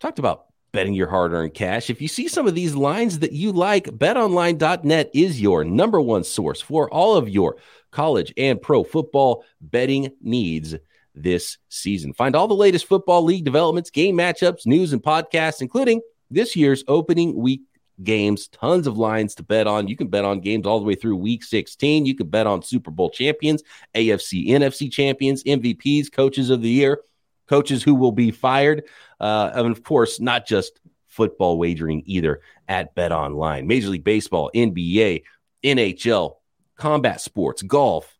Talked 0.00 0.18
about 0.18 0.46
betting 0.72 0.94
your 0.94 1.08
hard 1.08 1.32
earned 1.32 1.54
cash. 1.54 1.90
If 1.90 2.00
you 2.00 2.08
see 2.08 2.28
some 2.28 2.46
of 2.46 2.54
these 2.54 2.74
lines 2.74 3.18
that 3.18 3.32
you 3.32 3.52
like, 3.52 3.84
betonline.net 3.86 5.10
is 5.14 5.40
your 5.40 5.64
number 5.64 6.00
one 6.00 6.24
source 6.24 6.60
for 6.60 6.90
all 6.90 7.16
of 7.16 7.28
your 7.28 7.56
college 7.90 8.32
and 8.36 8.60
pro 8.60 8.84
football 8.84 9.44
betting 9.60 10.10
needs 10.20 10.74
this 11.14 11.56
season. 11.70 12.12
Find 12.12 12.36
all 12.36 12.46
the 12.46 12.54
latest 12.54 12.86
football 12.86 13.22
league 13.22 13.44
developments, 13.44 13.90
game 13.90 14.16
matchups, 14.16 14.66
news, 14.66 14.92
and 14.92 15.02
podcasts, 15.02 15.62
including 15.62 16.02
this 16.30 16.54
year's 16.54 16.84
opening 16.88 17.36
week 17.36 17.62
games, 18.02 18.48
tons 18.48 18.86
of 18.86 18.98
lines 18.98 19.34
to 19.36 19.42
bet 19.42 19.66
on. 19.66 19.88
You 19.88 19.96
can 19.96 20.08
bet 20.08 20.24
on 20.24 20.40
games 20.40 20.66
all 20.66 20.78
the 20.78 20.84
way 20.84 20.94
through 20.94 21.16
week 21.16 21.44
16. 21.44 22.06
You 22.06 22.14
can 22.14 22.28
bet 22.28 22.46
on 22.46 22.62
Super 22.62 22.90
Bowl 22.90 23.10
champions, 23.10 23.62
AFC, 23.94 24.48
NFC 24.48 24.90
champions, 24.90 25.42
MVPs, 25.44 26.12
coaches 26.12 26.50
of 26.50 26.62
the 26.62 26.68
year, 26.68 27.00
coaches 27.48 27.82
who 27.82 27.94
will 27.94 28.12
be 28.12 28.30
fired. 28.30 28.84
Uh, 29.20 29.50
and 29.54 29.70
of 29.70 29.82
course, 29.82 30.20
not 30.20 30.46
just 30.46 30.80
football 31.06 31.58
wagering 31.58 32.02
either 32.06 32.40
at 32.68 32.94
Bet 32.94 33.12
Online. 33.12 33.66
Major 33.66 33.88
League 33.88 34.04
Baseball, 34.04 34.50
NBA, 34.54 35.22
NHL, 35.64 36.36
combat 36.76 37.20
sports, 37.20 37.62
golf, 37.62 38.16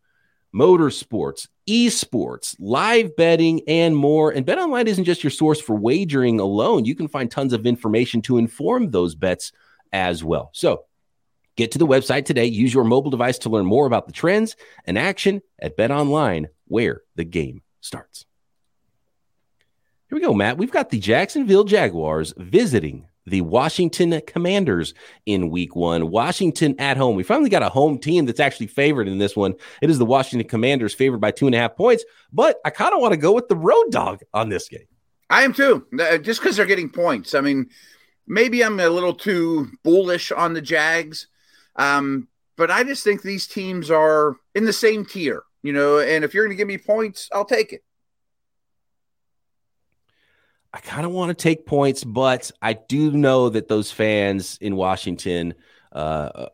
motorsports, 0.54 1.48
esports, 1.68 2.56
live 2.58 3.14
betting, 3.16 3.60
and 3.68 3.94
more. 3.94 4.30
And 4.30 4.46
BetOnline 4.46 4.86
isn't 4.86 5.04
just 5.04 5.22
your 5.22 5.30
source 5.30 5.60
for 5.60 5.76
wagering 5.76 6.40
alone. 6.40 6.86
You 6.86 6.94
can 6.94 7.08
find 7.08 7.30
tons 7.30 7.52
of 7.52 7.66
information 7.66 8.22
to 8.22 8.38
inform 8.38 8.90
those 8.90 9.14
bets 9.14 9.52
as 9.96 10.22
well. 10.22 10.50
So 10.52 10.84
get 11.56 11.72
to 11.72 11.78
the 11.78 11.86
website 11.86 12.26
today. 12.26 12.44
Use 12.44 12.72
your 12.72 12.84
mobile 12.84 13.10
device 13.10 13.38
to 13.38 13.48
learn 13.48 13.64
more 13.64 13.86
about 13.86 14.06
the 14.06 14.12
trends 14.12 14.56
and 14.84 14.98
action 14.98 15.40
at 15.58 15.76
BetOnline, 15.76 16.46
where 16.66 17.00
the 17.14 17.24
game 17.24 17.62
starts. 17.80 18.26
Here 20.08 20.18
we 20.18 20.22
go, 20.22 20.34
Matt. 20.34 20.58
We've 20.58 20.70
got 20.70 20.90
the 20.90 21.00
Jacksonville 21.00 21.64
Jaguars 21.64 22.34
visiting 22.36 23.08
the 23.24 23.40
Washington 23.40 24.20
Commanders 24.26 24.94
in 25.24 25.50
week 25.50 25.74
one. 25.74 26.10
Washington 26.10 26.76
at 26.78 26.96
home. 26.96 27.16
We 27.16 27.24
finally 27.24 27.50
got 27.50 27.64
a 27.64 27.68
home 27.68 27.98
team 27.98 28.26
that's 28.26 28.38
actually 28.38 28.68
favored 28.68 29.08
in 29.08 29.18
this 29.18 29.34
one. 29.34 29.54
It 29.82 29.90
is 29.90 29.98
the 29.98 30.06
Washington 30.06 30.48
Commanders 30.48 30.94
favored 30.94 31.20
by 31.20 31.32
two 31.32 31.46
and 31.46 31.54
a 31.54 31.58
half 31.58 31.74
points, 31.74 32.04
but 32.32 32.58
I 32.64 32.70
kind 32.70 32.94
of 32.94 33.00
want 33.00 33.14
to 33.14 33.18
go 33.18 33.32
with 33.32 33.48
the 33.48 33.56
road 33.56 33.90
dog 33.90 34.20
on 34.32 34.48
this 34.48 34.68
game. 34.68 34.86
I 35.28 35.42
am 35.42 35.52
too, 35.52 35.84
just 36.22 36.40
because 36.40 36.56
they're 36.56 36.66
getting 36.66 36.88
points. 36.88 37.34
I 37.34 37.40
mean, 37.40 37.68
maybe 38.26 38.62
I'm 38.64 38.80
a 38.80 38.88
little 38.88 39.14
too 39.14 39.70
bullish 39.82 40.32
on 40.32 40.54
the 40.54 40.60
Jags, 40.60 41.28
um, 41.76 42.28
but 42.56 42.70
I 42.70 42.84
just 42.84 43.04
think 43.04 43.22
these 43.22 43.46
teams 43.46 43.90
are 43.90 44.36
in 44.54 44.64
the 44.64 44.72
same 44.72 45.04
tier, 45.04 45.42
you 45.62 45.72
know, 45.72 45.98
and 45.98 46.24
if 46.24 46.34
you're 46.34 46.44
going 46.44 46.56
to 46.56 46.60
give 46.60 46.68
me 46.68 46.78
points, 46.78 47.28
I'll 47.32 47.44
take 47.44 47.72
it. 47.72 47.82
I 50.72 50.80
kind 50.80 51.06
of 51.06 51.12
want 51.12 51.30
to 51.30 51.42
take 51.42 51.64
points, 51.64 52.04
but 52.04 52.50
I 52.60 52.74
do 52.74 53.10
know 53.10 53.48
that 53.48 53.66
those 53.66 53.90
fans 53.90 54.58
in 54.60 54.76
Washington, 54.76 55.54
uh, 55.92 56.48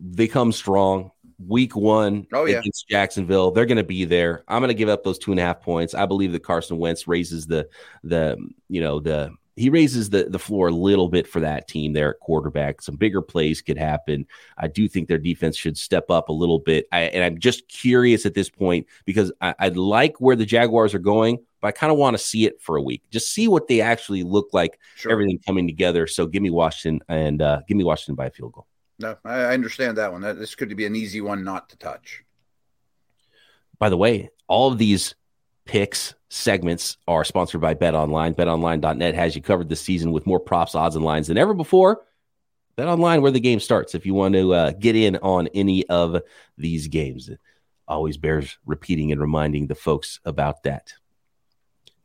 they 0.00 0.28
come 0.28 0.52
strong. 0.52 1.10
Week 1.46 1.76
one 1.76 2.26
oh, 2.32 2.46
yeah. 2.46 2.60
against 2.60 2.88
Jacksonville, 2.88 3.50
they're 3.50 3.66
going 3.66 3.76
to 3.76 3.84
be 3.84 4.06
there. 4.06 4.42
I'm 4.48 4.62
going 4.62 4.68
to 4.68 4.74
give 4.74 4.88
up 4.88 5.04
those 5.04 5.18
two 5.18 5.32
and 5.32 5.38
a 5.38 5.42
half 5.42 5.60
points. 5.60 5.92
I 5.92 6.06
believe 6.06 6.32
that 6.32 6.42
Carson 6.42 6.78
Wentz 6.78 7.06
raises 7.06 7.46
the 7.46 7.68
the 8.02 8.38
you 8.70 8.80
know 8.80 9.00
the 9.00 9.32
he 9.56 9.70
raises 9.70 10.10
the 10.10 10.24
the 10.24 10.38
floor 10.38 10.68
a 10.68 10.72
little 10.72 11.08
bit 11.08 11.26
for 11.26 11.40
that 11.40 11.66
team 11.66 11.92
there 11.92 12.10
at 12.10 12.20
quarterback. 12.20 12.82
Some 12.82 12.96
bigger 12.96 13.22
plays 13.22 13.62
could 13.62 13.78
happen. 13.78 14.26
I 14.56 14.68
do 14.68 14.88
think 14.88 15.08
their 15.08 15.18
defense 15.18 15.56
should 15.56 15.76
step 15.76 16.10
up 16.10 16.28
a 16.28 16.32
little 16.32 16.58
bit. 16.58 16.86
I, 16.92 17.02
and 17.02 17.24
I'm 17.24 17.38
just 17.38 17.68
curious 17.68 18.26
at 18.26 18.34
this 18.34 18.50
point 18.50 18.86
because 19.04 19.32
I, 19.40 19.54
I 19.58 19.68
like 19.68 20.20
where 20.20 20.36
the 20.36 20.46
Jaguars 20.46 20.94
are 20.94 21.00
going 21.00 21.38
but 21.60 21.68
I 21.68 21.72
kind 21.72 21.90
of 21.90 21.98
want 21.98 22.16
to 22.16 22.22
see 22.22 22.44
it 22.44 22.60
for 22.60 22.76
a 22.76 22.82
week, 22.82 23.02
just 23.10 23.32
see 23.32 23.48
what 23.48 23.66
they 23.66 23.80
actually 23.80 24.22
look 24.22 24.50
like, 24.52 24.78
sure. 24.94 25.10
everything 25.10 25.40
coming 25.44 25.66
together. 25.66 26.06
So 26.06 26.26
give 26.26 26.42
me 26.42 26.50
Washington 26.50 27.04
and 27.08 27.42
uh, 27.42 27.62
give 27.66 27.76
me 27.76 27.82
Washington 27.84 28.14
by 28.14 28.26
a 28.26 28.30
field 28.30 28.52
goal. 28.52 28.66
No, 28.98 29.16
I 29.24 29.52
understand 29.52 29.98
that 29.98 30.12
one. 30.12 30.22
This 30.22 30.54
could 30.54 30.74
be 30.76 30.86
an 30.86 30.96
easy 30.96 31.20
one 31.20 31.44
not 31.44 31.68
to 31.70 31.76
touch. 31.78 32.24
By 33.78 33.88
the 33.88 33.96
way, 33.96 34.30
all 34.46 34.72
of 34.72 34.78
these 34.78 35.14
picks 35.64 36.14
segments 36.28 36.96
are 37.06 37.24
sponsored 37.24 37.60
by 37.60 37.74
Bet 37.74 37.94
Online. 37.94 38.34
BetOnline.net 38.34 39.14
has 39.14 39.36
you 39.36 39.42
covered 39.42 39.68
this 39.68 39.80
season 39.80 40.12
with 40.12 40.26
more 40.26 40.40
props, 40.40 40.74
odds, 40.74 40.96
and 40.96 41.04
lines 41.04 41.28
than 41.28 41.38
ever 41.38 41.54
before. 41.54 42.02
Bet 42.76 42.88
Online, 42.88 43.22
where 43.22 43.30
the 43.30 43.40
game 43.40 43.60
starts. 43.60 43.94
If 43.94 44.04
you 44.04 44.14
want 44.14 44.34
to 44.34 44.52
uh, 44.52 44.72
get 44.72 44.96
in 44.96 45.16
on 45.16 45.48
any 45.48 45.86
of 45.88 46.20
these 46.58 46.88
games, 46.88 47.30
always 47.88 48.16
bears 48.16 48.58
repeating 48.66 49.12
and 49.12 49.20
reminding 49.20 49.66
the 49.66 49.74
folks 49.74 50.20
about 50.24 50.62
that. 50.64 50.92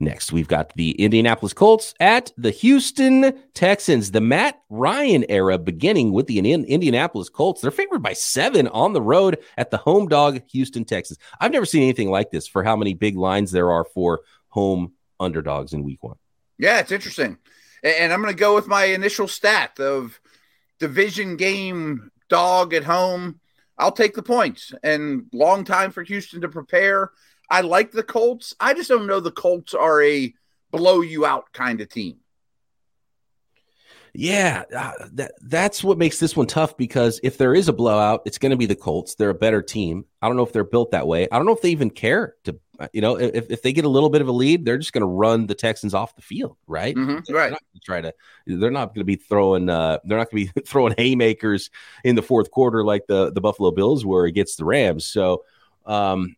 Next, 0.01 0.31
we've 0.31 0.47
got 0.47 0.73
the 0.73 0.91
Indianapolis 0.93 1.53
Colts 1.53 1.93
at 1.99 2.31
the 2.35 2.49
Houston 2.49 3.39
Texans. 3.53 4.09
The 4.09 4.19
Matt 4.19 4.59
Ryan 4.71 5.23
era 5.29 5.59
beginning 5.59 6.11
with 6.11 6.25
the 6.25 6.39
Indianapolis 6.39 7.29
Colts. 7.29 7.61
They're 7.61 7.69
favored 7.69 8.01
by 8.01 8.13
seven 8.13 8.67
on 8.69 8.93
the 8.93 9.01
road 9.01 9.37
at 9.57 9.69
the 9.69 9.77
home 9.77 10.07
dog 10.07 10.41
Houston 10.49 10.85
Texans. 10.85 11.19
I've 11.39 11.51
never 11.51 11.67
seen 11.67 11.83
anything 11.83 12.09
like 12.09 12.31
this 12.31 12.47
for 12.47 12.63
how 12.63 12.75
many 12.75 12.95
big 12.95 13.15
lines 13.15 13.51
there 13.51 13.69
are 13.71 13.85
for 13.85 14.21
home 14.47 14.93
underdogs 15.19 15.71
in 15.71 15.83
week 15.83 16.01
one. 16.01 16.17
Yeah, 16.57 16.79
it's 16.79 16.91
interesting. 16.91 17.37
And 17.83 18.11
I'm 18.11 18.23
going 18.23 18.33
to 18.33 18.39
go 18.39 18.55
with 18.55 18.67
my 18.67 18.85
initial 18.85 19.27
stat 19.27 19.79
of 19.79 20.19
division 20.79 21.37
game 21.37 22.09
dog 22.27 22.73
at 22.73 22.83
home. 22.83 23.39
I'll 23.77 23.91
take 23.91 24.15
the 24.15 24.23
points 24.23 24.73
and 24.83 25.27
long 25.31 25.63
time 25.63 25.91
for 25.91 26.01
Houston 26.01 26.41
to 26.41 26.49
prepare. 26.49 27.11
I 27.51 27.61
like 27.61 27.91
the 27.91 28.01
Colts. 28.01 28.55
I 28.59 28.73
just 28.73 28.89
don't 28.89 29.05
know 29.05 29.19
the 29.19 29.29
Colts 29.29 29.73
are 29.73 30.01
a 30.01 30.33
blow 30.71 31.01
you 31.01 31.25
out 31.25 31.51
kind 31.51 31.81
of 31.81 31.89
team. 31.89 32.17
Yeah, 34.13 34.63
uh, 34.75 34.91
that 35.13 35.33
that's 35.41 35.83
what 35.83 35.97
makes 35.97 36.19
this 36.19 36.35
one 36.35 36.47
tough 36.47 36.75
because 36.75 37.19
if 37.23 37.37
there 37.37 37.53
is 37.53 37.69
a 37.69 37.73
blowout, 37.73 38.21
it's 38.25 38.37
going 38.37 38.49
to 38.49 38.57
be 38.57 38.65
the 38.65 38.75
Colts. 38.75 39.15
They're 39.15 39.29
a 39.29 39.35
better 39.35 39.61
team. 39.61 40.05
I 40.21 40.27
don't 40.27 40.35
know 40.35 40.43
if 40.43 40.51
they're 40.51 40.63
built 40.63 40.91
that 40.91 41.07
way. 41.07 41.27
I 41.31 41.37
don't 41.37 41.45
know 41.45 41.53
if 41.53 41.61
they 41.61 41.69
even 41.69 41.89
care 41.89 42.35
to. 42.45 42.57
You 42.93 43.01
know, 43.01 43.15
if, 43.19 43.51
if 43.51 43.61
they 43.61 43.73
get 43.73 43.85
a 43.85 43.89
little 43.89 44.09
bit 44.09 44.21
of 44.21 44.27
a 44.27 44.31
lead, 44.31 44.65
they're 44.65 44.79
just 44.79 44.91
going 44.91 45.01
to 45.01 45.07
run 45.07 45.45
the 45.45 45.53
Texans 45.53 45.93
off 45.93 46.15
the 46.15 46.21
field, 46.23 46.57
right? 46.65 46.95
Mm-hmm, 46.95 47.31
right. 47.31 47.53
try 47.83 48.01
to. 48.01 48.11
They're 48.47 48.71
not 48.71 48.87
going 48.87 49.01
to 49.01 49.05
be 49.05 49.17
throwing. 49.17 49.69
Uh, 49.69 49.99
they're 50.03 50.17
not 50.17 50.31
going 50.31 50.47
to 50.47 50.53
be 50.53 50.61
throwing 50.65 50.95
haymakers 50.97 51.69
in 52.03 52.15
the 52.15 52.23
fourth 52.23 52.49
quarter 52.49 52.83
like 52.83 53.05
the 53.07 53.31
the 53.31 53.41
Buffalo 53.41 53.71
Bills 53.71 54.03
were 54.03 54.25
against 54.25 54.57
the 54.57 54.65
Rams. 54.65 55.05
So, 55.05 55.43
um, 55.85 56.35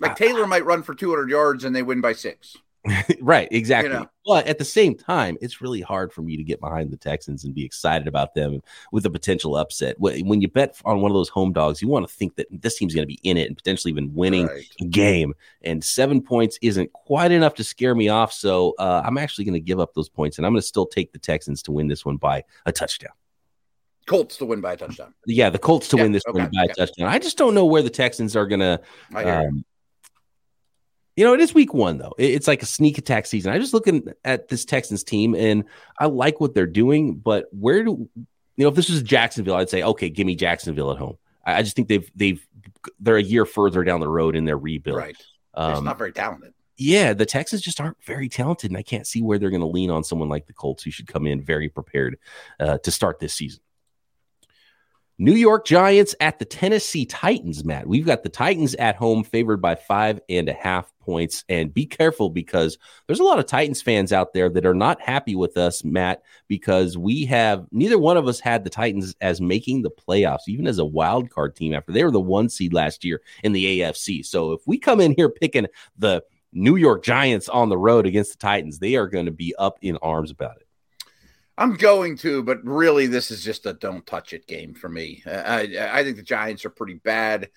like 0.00 0.16
Taylor 0.16 0.44
I, 0.44 0.46
might 0.46 0.64
run 0.64 0.82
for 0.82 0.94
200 0.94 1.30
yards 1.30 1.64
and 1.64 1.74
they 1.74 1.82
win 1.82 2.00
by 2.00 2.12
six. 2.12 2.56
right, 3.20 3.48
exactly. 3.50 3.92
You 3.92 4.00
know? 4.00 4.08
But 4.26 4.46
at 4.46 4.58
the 4.58 4.64
same 4.64 4.94
time, 4.94 5.38
it's 5.40 5.60
really 5.60 5.80
hard 5.80 6.12
for 6.12 6.22
me 6.22 6.36
to 6.36 6.42
get 6.42 6.60
behind 6.60 6.90
the 6.90 6.96
Texans 6.96 7.44
and 7.44 7.54
be 7.54 7.64
excited 7.64 8.06
about 8.06 8.34
them 8.34 8.62
with 8.92 9.06
a 9.06 9.10
potential 9.10 9.56
upset. 9.56 9.96
When 9.98 10.40
you 10.40 10.48
bet 10.48 10.78
on 10.84 11.00
one 11.00 11.10
of 11.10 11.14
those 11.14 11.28
home 11.28 11.52
dogs, 11.52 11.80
you 11.80 11.88
want 11.88 12.06
to 12.06 12.14
think 12.14 12.36
that 12.36 12.46
this 12.50 12.76
team's 12.76 12.94
going 12.94 13.06
to 13.06 13.14
be 13.14 13.20
in 13.22 13.36
it 13.36 13.46
and 13.46 13.56
potentially 13.56 13.90
even 13.90 14.12
winning 14.14 14.46
right. 14.46 14.66
a 14.80 14.84
game. 14.84 15.34
And 15.62 15.82
seven 15.82 16.20
points 16.20 16.58
isn't 16.60 16.92
quite 16.92 17.32
enough 17.32 17.54
to 17.54 17.64
scare 17.64 17.94
me 17.94 18.08
off. 18.08 18.32
So 18.32 18.74
uh, 18.78 19.02
I'm 19.04 19.18
actually 19.18 19.44
going 19.46 19.54
to 19.54 19.60
give 19.60 19.80
up 19.80 19.94
those 19.94 20.08
points 20.08 20.38
and 20.38 20.46
I'm 20.46 20.52
going 20.52 20.60
to 20.60 20.66
still 20.66 20.86
take 20.86 21.12
the 21.12 21.18
Texans 21.18 21.62
to 21.64 21.72
win 21.72 21.88
this 21.88 22.04
one 22.04 22.16
by 22.16 22.44
a 22.66 22.72
touchdown. 22.72 23.12
Colts 24.06 24.36
to 24.36 24.44
win 24.44 24.60
by 24.60 24.74
a 24.74 24.76
touchdown. 24.76 25.14
Yeah, 25.26 25.48
the 25.48 25.58
Colts 25.58 25.88
to 25.88 25.96
yeah, 25.96 26.02
win 26.02 26.12
this 26.12 26.24
okay, 26.28 26.40
one 26.40 26.50
by 26.54 26.64
a 26.64 26.74
touchdown. 26.74 27.08
I 27.08 27.18
just 27.18 27.38
don't 27.38 27.54
know 27.54 27.64
where 27.64 27.80
the 27.80 27.88
Texans 27.88 28.36
are 28.36 28.46
going 28.46 28.60
to. 28.60 28.80
Um, 29.14 29.64
you 31.16 31.24
know, 31.24 31.32
it 31.32 31.40
is 31.40 31.54
week 31.54 31.72
one 31.72 31.98
though. 31.98 32.14
It's 32.18 32.48
like 32.48 32.62
a 32.62 32.66
sneak 32.66 32.98
attack 32.98 33.26
season. 33.26 33.52
I'm 33.52 33.60
just 33.60 33.74
looking 33.74 34.12
at 34.24 34.48
this 34.48 34.64
Texans 34.64 35.04
team, 35.04 35.34
and 35.34 35.64
I 35.98 36.06
like 36.06 36.40
what 36.40 36.54
they're 36.54 36.66
doing. 36.66 37.14
But 37.14 37.46
where 37.52 37.84
do 37.84 38.08
you 38.16 38.26
know 38.62 38.68
if 38.68 38.74
this 38.74 38.90
was 38.90 39.02
Jacksonville, 39.02 39.54
I'd 39.56 39.70
say 39.70 39.82
okay, 39.82 40.10
give 40.10 40.26
me 40.26 40.34
Jacksonville 40.34 40.90
at 40.90 40.98
home. 40.98 41.16
I, 41.44 41.62
just 41.62 41.76
think 41.76 41.88
they've 41.88 42.10
they've 42.14 42.44
they're 42.98 43.16
a 43.16 43.22
year 43.22 43.44
further 43.44 43.84
down 43.84 44.00
the 44.00 44.08
road 44.08 44.34
in 44.34 44.44
their 44.44 44.58
rebuild. 44.58 44.98
Right, 44.98 45.16
um, 45.54 45.72
it's 45.72 45.82
not 45.82 45.98
very 45.98 46.12
talented. 46.12 46.52
Yeah, 46.76 47.12
the 47.12 47.26
Texans 47.26 47.62
just 47.62 47.80
aren't 47.80 48.02
very 48.04 48.28
talented, 48.28 48.72
and 48.72 48.78
I 48.78 48.82
can't 48.82 49.06
see 49.06 49.22
where 49.22 49.38
they're 49.38 49.50
going 49.50 49.60
to 49.60 49.66
lean 49.66 49.90
on 49.90 50.02
someone 50.02 50.28
like 50.28 50.46
the 50.46 50.52
Colts, 50.52 50.82
who 50.82 50.90
should 50.90 51.06
come 51.06 51.26
in 51.26 51.40
very 51.40 51.68
prepared 51.68 52.18
uh, 52.58 52.78
to 52.78 52.90
start 52.90 53.20
this 53.20 53.34
season. 53.34 53.60
New 55.16 55.34
York 55.34 55.64
Giants 55.64 56.12
at 56.18 56.40
the 56.40 56.44
Tennessee 56.44 57.06
Titans, 57.06 57.64
Matt. 57.64 57.86
We've 57.86 58.04
got 58.04 58.24
the 58.24 58.28
Titans 58.28 58.74
at 58.74 58.96
home 58.96 59.22
favored 59.22 59.58
by 59.58 59.76
five 59.76 60.18
and 60.28 60.48
a 60.48 60.52
half 60.52 60.92
points. 60.98 61.44
And 61.48 61.72
be 61.72 61.86
careful 61.86 62.30
because 62.30 62.78
there's 63.06 63.20
a 63.20 63.24
lot 63.24 63.38
of 63.38 63.46
Titans 63.46 63.80
fans 63.80 64.12
out 64.12 64.32
there 64.32 64.48
that 64.48 64.66
are 64.66 64.74
not 64.74 65.00
happy 65.00 65.36
with 65.36 65.56
us, 65.56 65.84
Matt, 65.84 66.22
because 66.48 66.98
we 66.98 67.26
have 67.26 67.64
neither 67.70 67.96
one 67.96 68.16
of 68.16 68.26
us 68.26 68.40
had 68.40 68.64
the 68.64 68.70
Titans 68.70 69.14
as 69.20 69.40
making 69.40 69.82
the 69.82 69.90
playoffs, 69.90 70.48
even 70.48 70.66
as 70.66 70.80
a 70.80 70.84
wild 70.84 71.30
card 71.30 71.54
team 71.54 71.74
after 71.74 71.92
they 71.92 72.02
were 72.02 72.10
the 72.10 72.20
one 72.20 72.48
seed 72.48 72.72
last 72.72 73.04
year 73.04 73.20
in 73.44 73.52
the 73.52 73.80
AFC. 73.80 74.26
So 74.26 74.50
if 74.50 74.62
we 74.66 74.78
come 74.78 75.00
in 75.00 75.14
here 75.16 75.28
picking 75.28 75.68
the 75.96 76.24
New 76.52 76.74
York 76.74 77.04
Giants 77.04 77.48
on 77.48 77.68
the 77.68 77.78
road 77.78 78.04
against 78.04 78.32
the 78.32 78.38
Titans, 78.38 78.80
they 78.80 78.96
are 78.96 79.06
going 79.06 79.26
to 79.26 79.32
be 79.32 79.54
up 79.60 79.78
in 79.80 79.96
arms 79.98 80.32
about 80.32 80.56
it. 80.56 80.63
I'm 81.56 81.76
going 81.76 82.16
to, 82.18 82.42
but 82.42 82.64
really, 82.64 83.06
this 83.06 83.30
is 83.30 83.44
just 83.44 83.66
a 83.66 83.74
don't 83.74 84.04
touch 84.06 84.32
it 84.32 84.46
game 84.46 84.74
for 84.74 84.88
me. 84.88 85.22
I, 85.26 85.76
I 85.90 86.02
think 86.02 86.16
the 86.16 86.22
Giants 86.22 86.64
are 86.64 86.70
pretty 86.70 86.94
bad, 86.94 87.50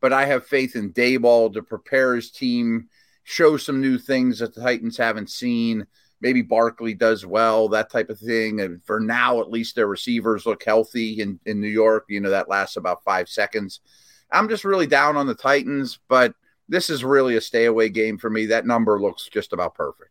but 0.00 0.12
I 0.12 0.24
have 0.24 0.46
faith 0.46 0.74
in 0.74 0.92
Daboll 0.92 1.52
to 1.52 1.62
prepare 1.62 2.14
his 2.14 2.30
team, 2.30 2.88
show 3.24 3.58
some 3.58 3.80
new 3.80 3.98
things 3.98 4.38
that 4.38 4.54
the 4.54 4.62
Titans 4.62 4.96
haven't 4.96 5.28
seen. 5.28 5.86
Maybe 6.22 6.40
Barkley 6.40 6.94
does 6.94 7.26
well, 7.26 7.68
that 7.70 7.90
type 7.90 8.08
of 8.08 8.18
thing. 8.18 8.60
And 8.60 8.82
for 8.84 9.00
now, 9.00 9.40
at 9.40 9.50
least 9.50 9.74
their 9.74 9.88
receivers 9.88 10.46
look 10.46 10.62
healthy 10.62 11.20
in, 11.20 11.38
in 11.44 11.60
New 11.60 11.68
York. 11.68 12.06
You 12.08 12.20
know, 12.20 12.30
that 12.30 12.48
lasts 12.48 12.76
about 12.76 13.04
five 13.04 13.28
seconds. 13.28 13.80
I'm 14.30 14.48
just 14.48 14.64
really 14.64 14.86
down 14.86 15.16
on 15.16 15.26
the 15.26 15.34
Titans, 15.34 15.98
but 16.08 16.34
this 16.68 16.88
is 16.88 17.04
really 17.04 17.36
a 17.36 17.40
stay 17.40 17.66
away 17.66 17.90
game 17.90 18.16
for 18.16 18.30
me. 18.30 18.46
That 18.46 18.66
number 18.66 18.98
looks 19.00 19.28
just 19.28 19.52
about 19.52 19.74
perfect. 19.74 20.10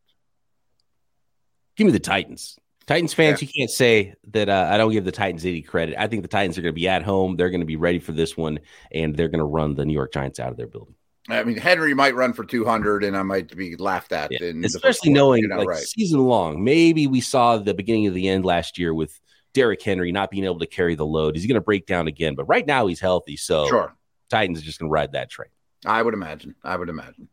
Give 1.75 1.85
me 1.85 1.93
the 1.93 1.99
Titans. 1.99 2.59
Titans 2.91 3.13
fans, 3.13 3.41
yeah. 3.41 3.47
you 3.47 3.53
can't 3.59 3.69
say 3.69 4.13
that 4.31 4.49
uh, 4.49 4.69
I 4.71 4.77
don't 4.77 4.91
give 4.91 5.05
the 5.05 5.11
Titans 5.11 5.45
any 5.45 5.61
credit. 5.61 5.95
I 5.97 6.07
think 6.07 6.21
the 6.21 6.27
Titans 6.27 6.57
are 6.57 6.61
going 6.61 6.73
to 6.73 6.79
be 6.79 6.87
at 6.87 7.03
home. 7.03 7.35
They're 7.35 7.49
going 7.49 7.61
to 7.61 7.65
be 7.65 7.75
ready 7.77 7.99
for 7.99 8.11
this 8.11 8.35
one, 8.35 8.59
and 8.91 9.15
they're 9.15 9.29
going 9.29 9.39
to 9.39 9.45
run 9.45 9.75
the 9.75 9.85
New 9.85 9.93
York 9.93 10.13
Giants 10.13 10.39
out 10.39 10.51
of 10.51 10.57
their 10.57 10.67
building. 10.67 10.95
I 11.29 11.43
mean, 11.43 11.57
Henry 11.57 11.93
might 11.93 12.15
run 12.15 12.33
for 12.33 12.43
200, 12.43 13.03
and 13.03 13.15
I 13.15 13.23
might 13.23 13.55
be 13.55 13.75
laughed 13.75 14.11
at. 14.11 14.31
Yeah. 14.31 14.51
Especially 14.65 15.13
knowing 15.13 15.47
like 15.49 15.67
right. 15.67 15.77
season 15.77 16.19
long. 16.21 16.63
Maybe 16.63 17.07
we 17.07 17.21
saw 17.21 17.57
the 17.57 17.73
beginning 17.73 18.07
of 18.07 18.13
the 18.13 18.27
end 18.27 18.43
last 18.43 18.77
year 18.77 18.93
with 18.93 19.19
Derrick 19.53 19.81
Henry 19.81 20.11
not 20.11 20.31
being 20.31 20.45
able 20.45 20.59
to 20.59 20.67
carry 20.67 20.95
the 20.95 21.05
load. 21.05 21.37
Is 21.37 21.43
he 21.43 21.47
going 21.47 21.55
to 21.55 21.61
break 21.61 21.85
down 21.85 22.07
again? 22.07 22.35
But 22.35 22.45
right 22.45 22.65
now 22.65 22.87
he's 22.87 22.99
healthy, 22.99 23.37
so 23.37 23.67
sure. 23.67 23.95
Titans 24.29 24.59
are 24.59 24.63
just 24.63 24.79
going 24.79 24.89
to 24.89 24.93
ride 24.93 25.13
that 25.13 25.29
train. 25.29 25.49
I 25.85 26.01
would 26.01 26.13
imagine. 26.13 26.55
I 26.63 26.75
would 26.75 26.89
imagine. 26.89 27.29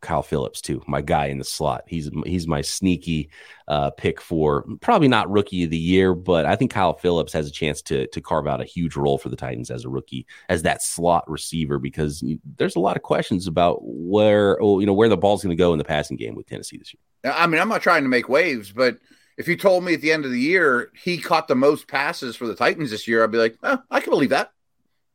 Kyle 0.00 0.22
Phillips 0.22 0.60
too, 0.60 0.82
my 0.86 1.00
guy 1.02 1.26
in 1.26 1.38
the 1.38 1.44
slot. 1.44 1.84
He's 1.86 2.10
he's 2.24 2.46
my 2.46 2.62
sneaky 2.62 3.30
uh, 3.68 3.90
pick 3.90 4.20
for 4.20 4.64
probably 4.80 5.08
not 5.08 5.30
rookie 5.30 5.64
of 5.64 5.70
the 5.70 5.76
year, 5.76 6.14
but 6.14 6.46
I 6.46 6.56
think 6.56 6.70
Kyle 6.70 6.94
Phillips 6.94 7.32
has 7.32 7.46
a 7.46 7.50
chance 7.50 7.82
to 7.82 8.06
to 8.08 8.20
carve 8.20 8.46
out 8.46 8.60
a 8.60 8.64
huge 8.64 8.96
role 8.96 9.18
for 9.18 9.28
the 9.28 9.36
Titans 9.36 9.70
as 9.70 9.84
a 9.84 9.88
rookie, 9.88 10.26
as 10.48 10.62
that 10.62 10.82
slot 10.82 11.28
receiver, 11.28 11.78
because 11.78 12.24
there's 12.56 12.76
a 12.76 12.80
lot 12.80 12.96
of 12.96 13.02
questions 13.02 13.46
about 13.46 13.80
where 13.82 14.60
oh, 14.62 14.80
you 14.80 14.86
know 14.86 14.94
where 14.94 15.08
the 15.08 15.16
ball's 15.16 15.42
going 15.42 15.56
to 15.56 15.60
go 15.60 15.72
in 15.72 15.78
the 15.78 15.84
passing 15.84 16.16
game 16.16 16.34
with 16.34 16.46
Tennessee 16.46 16.78
this 16.78 16.94
year. 16.94 17.34
I 17.34 17.46
mean, 17.46 17.60
I'm 17.60 17.68
not 17.68 17.82
trying 17.82 18.02
to 18.02 18.08
make 18.08 18.28
waves, 18.28 18.72
but 18.72 18.98
if 19.36 19.48
you 19.48 19.56
told 19.56 19.84
me 19.84 19.94
at 19.94 20.00
the 20.00 20.12
end 20.12 20.24
of 20.24 20.30
the 20.30 20.40
year 20.40 20.90
he 20.94 21.18
caught 21.18 21.48
the 21.48 21.54
most 21.54 21.88
passes 21.88 22.36
for 22.36 22.46
the 22.46 22.54
Titans 22.54 22.90
this 22.90 23.06
year, 23.06 23.22
I'd 23.22 23.30
be 23.30 23.38
like, 23.38 23.56
I 23.62 24.00
can 24.00 24.10
believe 24.10 24.30
that. 24.30 24.52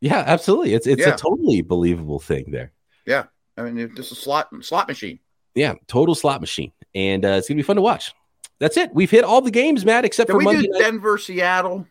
Yeah, 0.01 0.23
absolutely. 0.25 0.73
It's 0.73 0.87
it's 0.87 1.01
yeah. 1.01 1.15
a 1.15 1.17
totally 1.17 1.61
believable 1.61 2.19
thing 2.19 2.51
there. 2.51 2.71
Yeah. 3.05 3.25
I 3.57 3.63
mean, 3.63 3.95
just 3.95 4.11
a 4.11 4.15
slot 4.15 4.49
slot 4.61 4.87
machine. 4.87 5.19
Yeah, 5.53 5.75
total 5.87 6.15
slot 6.15 6.41
machine, 6.41 6.71
and 6.93 7.23
uh, 7.23 7.29
it's 7.29 7.47
gonna 7.47 7.57
be 7.57 7.63
fun 7.63 7.77
to 7.77 7.81
watch. 7.81 8.13
That's 8.59 8.77
it. 8.77 8.93
We've 8.93 9.11
hit 9.11 9.23
all 9.23 9.41
the 9.41 9.51
games, 9.51 9.85
Matt, 9.85 10.05
except 10.05 10.27
Did 10.27 10.33
for 10.33 10.37
we 10.39 10.45
Monday. 10.45 10.69
Denver, 10.77 11.17
Seattle. 11.17 11.85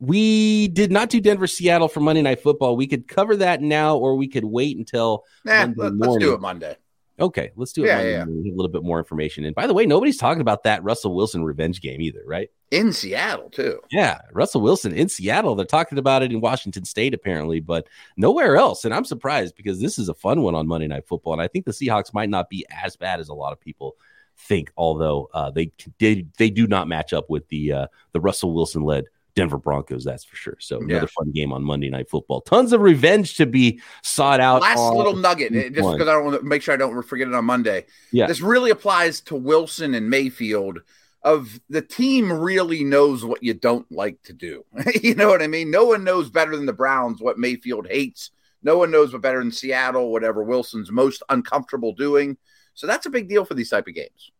We 0.00 0.68
did 0.68 0.92
not 0.92 1.10
do 1.10 1.20
Denver, 1.20 1.48
Seattle 1.48 1.88
for 1.88 2.00
Monday 2.00 2.22
Night 2.22 2.40
Football. 2.40 2.76
We 2.76 2.86
could 2.86 3.08
cover 3.08 3.36
that 3.36 3.60
now, 3.60 3.96
or 3.96 4.14
we 4.14 4.28
could 4.28 4.44
wait 4.44 4.76
until 4.76 5.24
nah, 5.44 5.66
let, 5.76 6.08
us 6.08 6.16
do 6.18 6.34
it 6.34 6.40
Monday. 6.40 6.76
Okay, 7.20 7.50
let's 7.56 7.72
do 7.72 7.84
it. 7.84 7.88
Yeah, 7.88 8.02
yeah. 8.02 8.24
a 8.24 8.26
little 8.26 8.68
bit 8.68 8.84
more 8.84 8.98
information. 8.98 9.44
And 9.44 9.54
by 9.54 9.66
the 9.66 9.74
way, 9.74 9.86
nobody's 9.86 10.16
talking 10.16 10.40
about 10.40 10.62
that 10.62 10.84
Russell 10.84 11.14
Wilson 11.14 11.42
revenge 11.42 11.80
game 11.80 12.00
either, 12.00 12.22
right? 12.24 12.50
In 12.70 12.92
Seattle 12.92 13.50
too. 13.50 13.80
Yeah, 13.90 14.20
Russell 14.32 14.60
Wilson 14.60 14.92
in 14.92 15.08
Seattle. 15.08 15.54
They're 15.54 15.66
talking 15.66 15.98
about 15.98 16.22
it 16.22 16.30
in 16.30 16.40
Washington 16.40 16.84
State 16.84 17.14
apparently, 17.14 17.60
but 17.60 17.88
nowhere 18.16 18.56
else. 18.56 18.84
And 18.84 18.94
I'm 18.94 19.04
surprised 19.04 19.56
because 19.56 19.80
this 19.80 19.98
is 19.98 20.08
a 20.08 20.14
fun 20.14 20.42
one 20.42 20.54
on 20.54 20.68
Monday 20.68 20.86
Night 20.86 21.08
Football, 21.08 21.32
and 21.32 21.42
I 21.42 21.48
think 21.48 21.64
the 21.64 21.72
Seahawks 21.72 22.14
might 22.14 22.30
not 22.30 22.48
be 22.48 22.64
as 22.70 22.94
bad 22.94 23.18
as 23.18 23.28
a 23.28 23.34
lot 23.34 23.52
of 23.52 23.60
people 23.60 23.96
think. 24.36 24.70
Although 24.76 25.28
uh, 25.34 25.50
they 25.50 25.72
did, 25.98 26.32
they 26.38 26.50
do 26.50 26.66
not 26.66 26.88
match 26.88 27.12
up 27.12 27.28
with 27.28 27.48
the 27.48 27.72
uh, 27.72 27.86
the 28.12 28.20
Russell 28.20 28.54
Wilson 28.54 28.84
led 28.84 29.06
Denver 29.38 29.58
Broncos, 29.58 30.02
that's 30.02 30.24
for 30.24 30.34
sure. 30.34 30.56
So 30.58 30.78
another 30.78 31.02
yeah. 31.02 31.06
fun 31.16 31.30
game 31.30 31.52
on 31.52 31.62
Monday 31.62 31.88
Night 31.90 32.10
Football. 32.10 32.40
Tons 32.40 32.72
of 32.72 32.80
revenge 32.80 33.36
to 33.36 33.46
be 33.46 33.80
sought 34.02 34.40
out. 34.40 34.62
Last 34.62 34.80
little 34.94 35.14
nugget, 35.14 35.54
eh, 35.54 35.68
just 35.68 35.92
because 35.92 36.08
I 36.08 36.12
don't 36.12 36.24
want 36.24 36.40
to 36.40 36.44
make 36.44 36.60
sure 36.60 36.74
I 36.74 36.76
don't 36.76 37.00
forget 37.04 37.28
it 37.28 37.34
on 37.34 37.44
Monday. 37.44 37.86
Yeah, 38.10 38.26
this 38.26 38.40
really 38.40 38.70
applies 38.70 39.20
to 39.22 39.36
Wilson 39.36 39.94
and 39.94 40.10
Mayfield. 40.10 40.80
Of 41.22 41.60
the 41.68 41.82
team 41.82 42.32
really 42.32 42.82
knows 42.82 43.24
what 43.24 43.42
you 43.42 43.54
don't 43.54 43.90
like 43.92 44.20
to 44.24 44.32
do. 44.32 44.64
you 45.02 45.14
know 45.14 45.28
what 45.28 45.42
I 45.42 45.46
mean? 45.46 45.70
No 45.70 45.84
one 45.84 46.02
knows 46.02 46.30
better 46.30 46.56
than 46.56 46.66
the 46.66 46.72
Browns 46.72 47.20
what 47.20 47.38
Mayfield 47.38 47.86
hates. 47.88 48.30
No 48.62 48.78
one 48.78 48.90
knows 48.90 49.12
what 49.12 49.22
better 49.22 49.38
than 49.38 49.52
Seattle, 49.52 50.10
whatever 50.10 50.42
Wilson's 50.42 50.90
most 50.90 51.22
uncomfortable 51.28 51.92
doing. 51.92 52.36
So 52.74 52.86
that's 52.86 53.06
a 53.06 53.10
big 53.10 53.28
deal 53.28 53.44
for 53.44 53.54
these 53.54 53.70
type 53.70 53.86
of 53.86 53.94
games. 53.94 54.32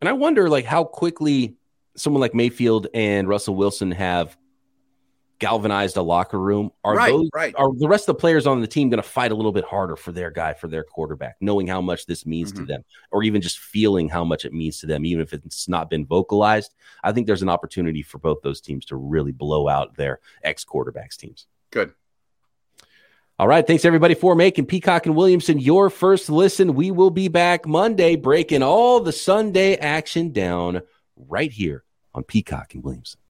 And 0.00 0.08
I 0.08 0.12
wonder, 0.12 0.48
like, 0.48 0.66
how 0.66 0.84
quickly 0.84 1.56
someone 1.96 2.20
like 2.20 2.34
Mayfield 2.34 2.88
and 2.94 3.28
Russell 3.28 3.54
Wilson 3.54 3.90
have 3.92 4.36
galvanized 5.38 5.96
a 5.96 6.02
locker 6.02 6.38
room. 6.38 6.70
Are 6.84 6.94
right, 6.94 7.10
those 7.10 7.28
right. 7.34 7.54
are 7.56 7.68
the 7.74 7.88
rest 7.88 8.08
of 8.08 8.16
the 8.16 8.20
players 8.20 8.46
on 8.46 8.60
the 8.60 8.66
team 8.66 8.88
going 8.88 9.02
to 9.02 9.08
fight 9.08 9.32
a 9.32 9.34
little 9.34 9.52
bit 9.52 9.64
harder 9.64 9.96
for 9.96 10.12
their 10.12 10.30
guy, 10.30 10.54
for 10.54 10.68
their 10.68 10.84
quarterback, 10.84 11.36
knowing 11.40 11.66
how 11.66 11.80
much 11.80 12.06
this 12.06 12.26
means 12.26 12.52
mm-hmm. 12.52 12.64
to 12.64 12.72
them, 12.72 12.84
or 13.10 13.22
even 13.22 13.40
just 13.40 13.58
feeling 13.58 14.08
how 14.08 14.24
much 14.24 14.44
it 14.44 14.52
means 14.52 14.80
to 14.80 14.86
them, 14.86 15.04
even 15.04 15.22
if 15.22 15.32
it's 15.32 15.68
not 15.68 15.90
been 15.90 16.06
vocalized? 16.06 16.74
I 17.02 17.12
think 17.12 17.26
there's 17.26 17.42
an 17.42 17.48
opportunity 17.48 18.02
for 18.02 18.18
both 18.18 18.42
those 18.42 18.60
teams 18.60 18.86
to 18.86 18.96
really 18.96 19.32
blow 19.32 19.68
out 19.68 19.96
their 19.96 20.20
ex 20.42 20.64
quarterbacks 20.64 21.16
teams. 21.16 21.46
Good. 21.70 21.92
All 23.38 23.48
right. 23.48 23.66
Thanks 23.66 23.84
everybody 23.84 24.14
for 24.14 24.34
making 24.34 24.64
Peacock 24.64 25.04
and 25.04 25.14
Williamson 25.14 25.58
your 25.58 25.90
first 25.90 26.30
listen. 26.30 26.74
We 26.74 26.90
will 26.90 27.10
be 27.10 27.28
back 27.28 27.66
Monday 27.66 28.16
breaking 28.16 28.62
all 28.62 29.00
the 29.00 29.12
Sunday 29.12 29.76
action 29.76 30.32
down 30.32 30.80
right 31.16 31.52
here 31.52 31.84
on 32.16 32.24
Peacock 32.24 32.74
and 32.74 32.82
Williamson. 32.82 33.20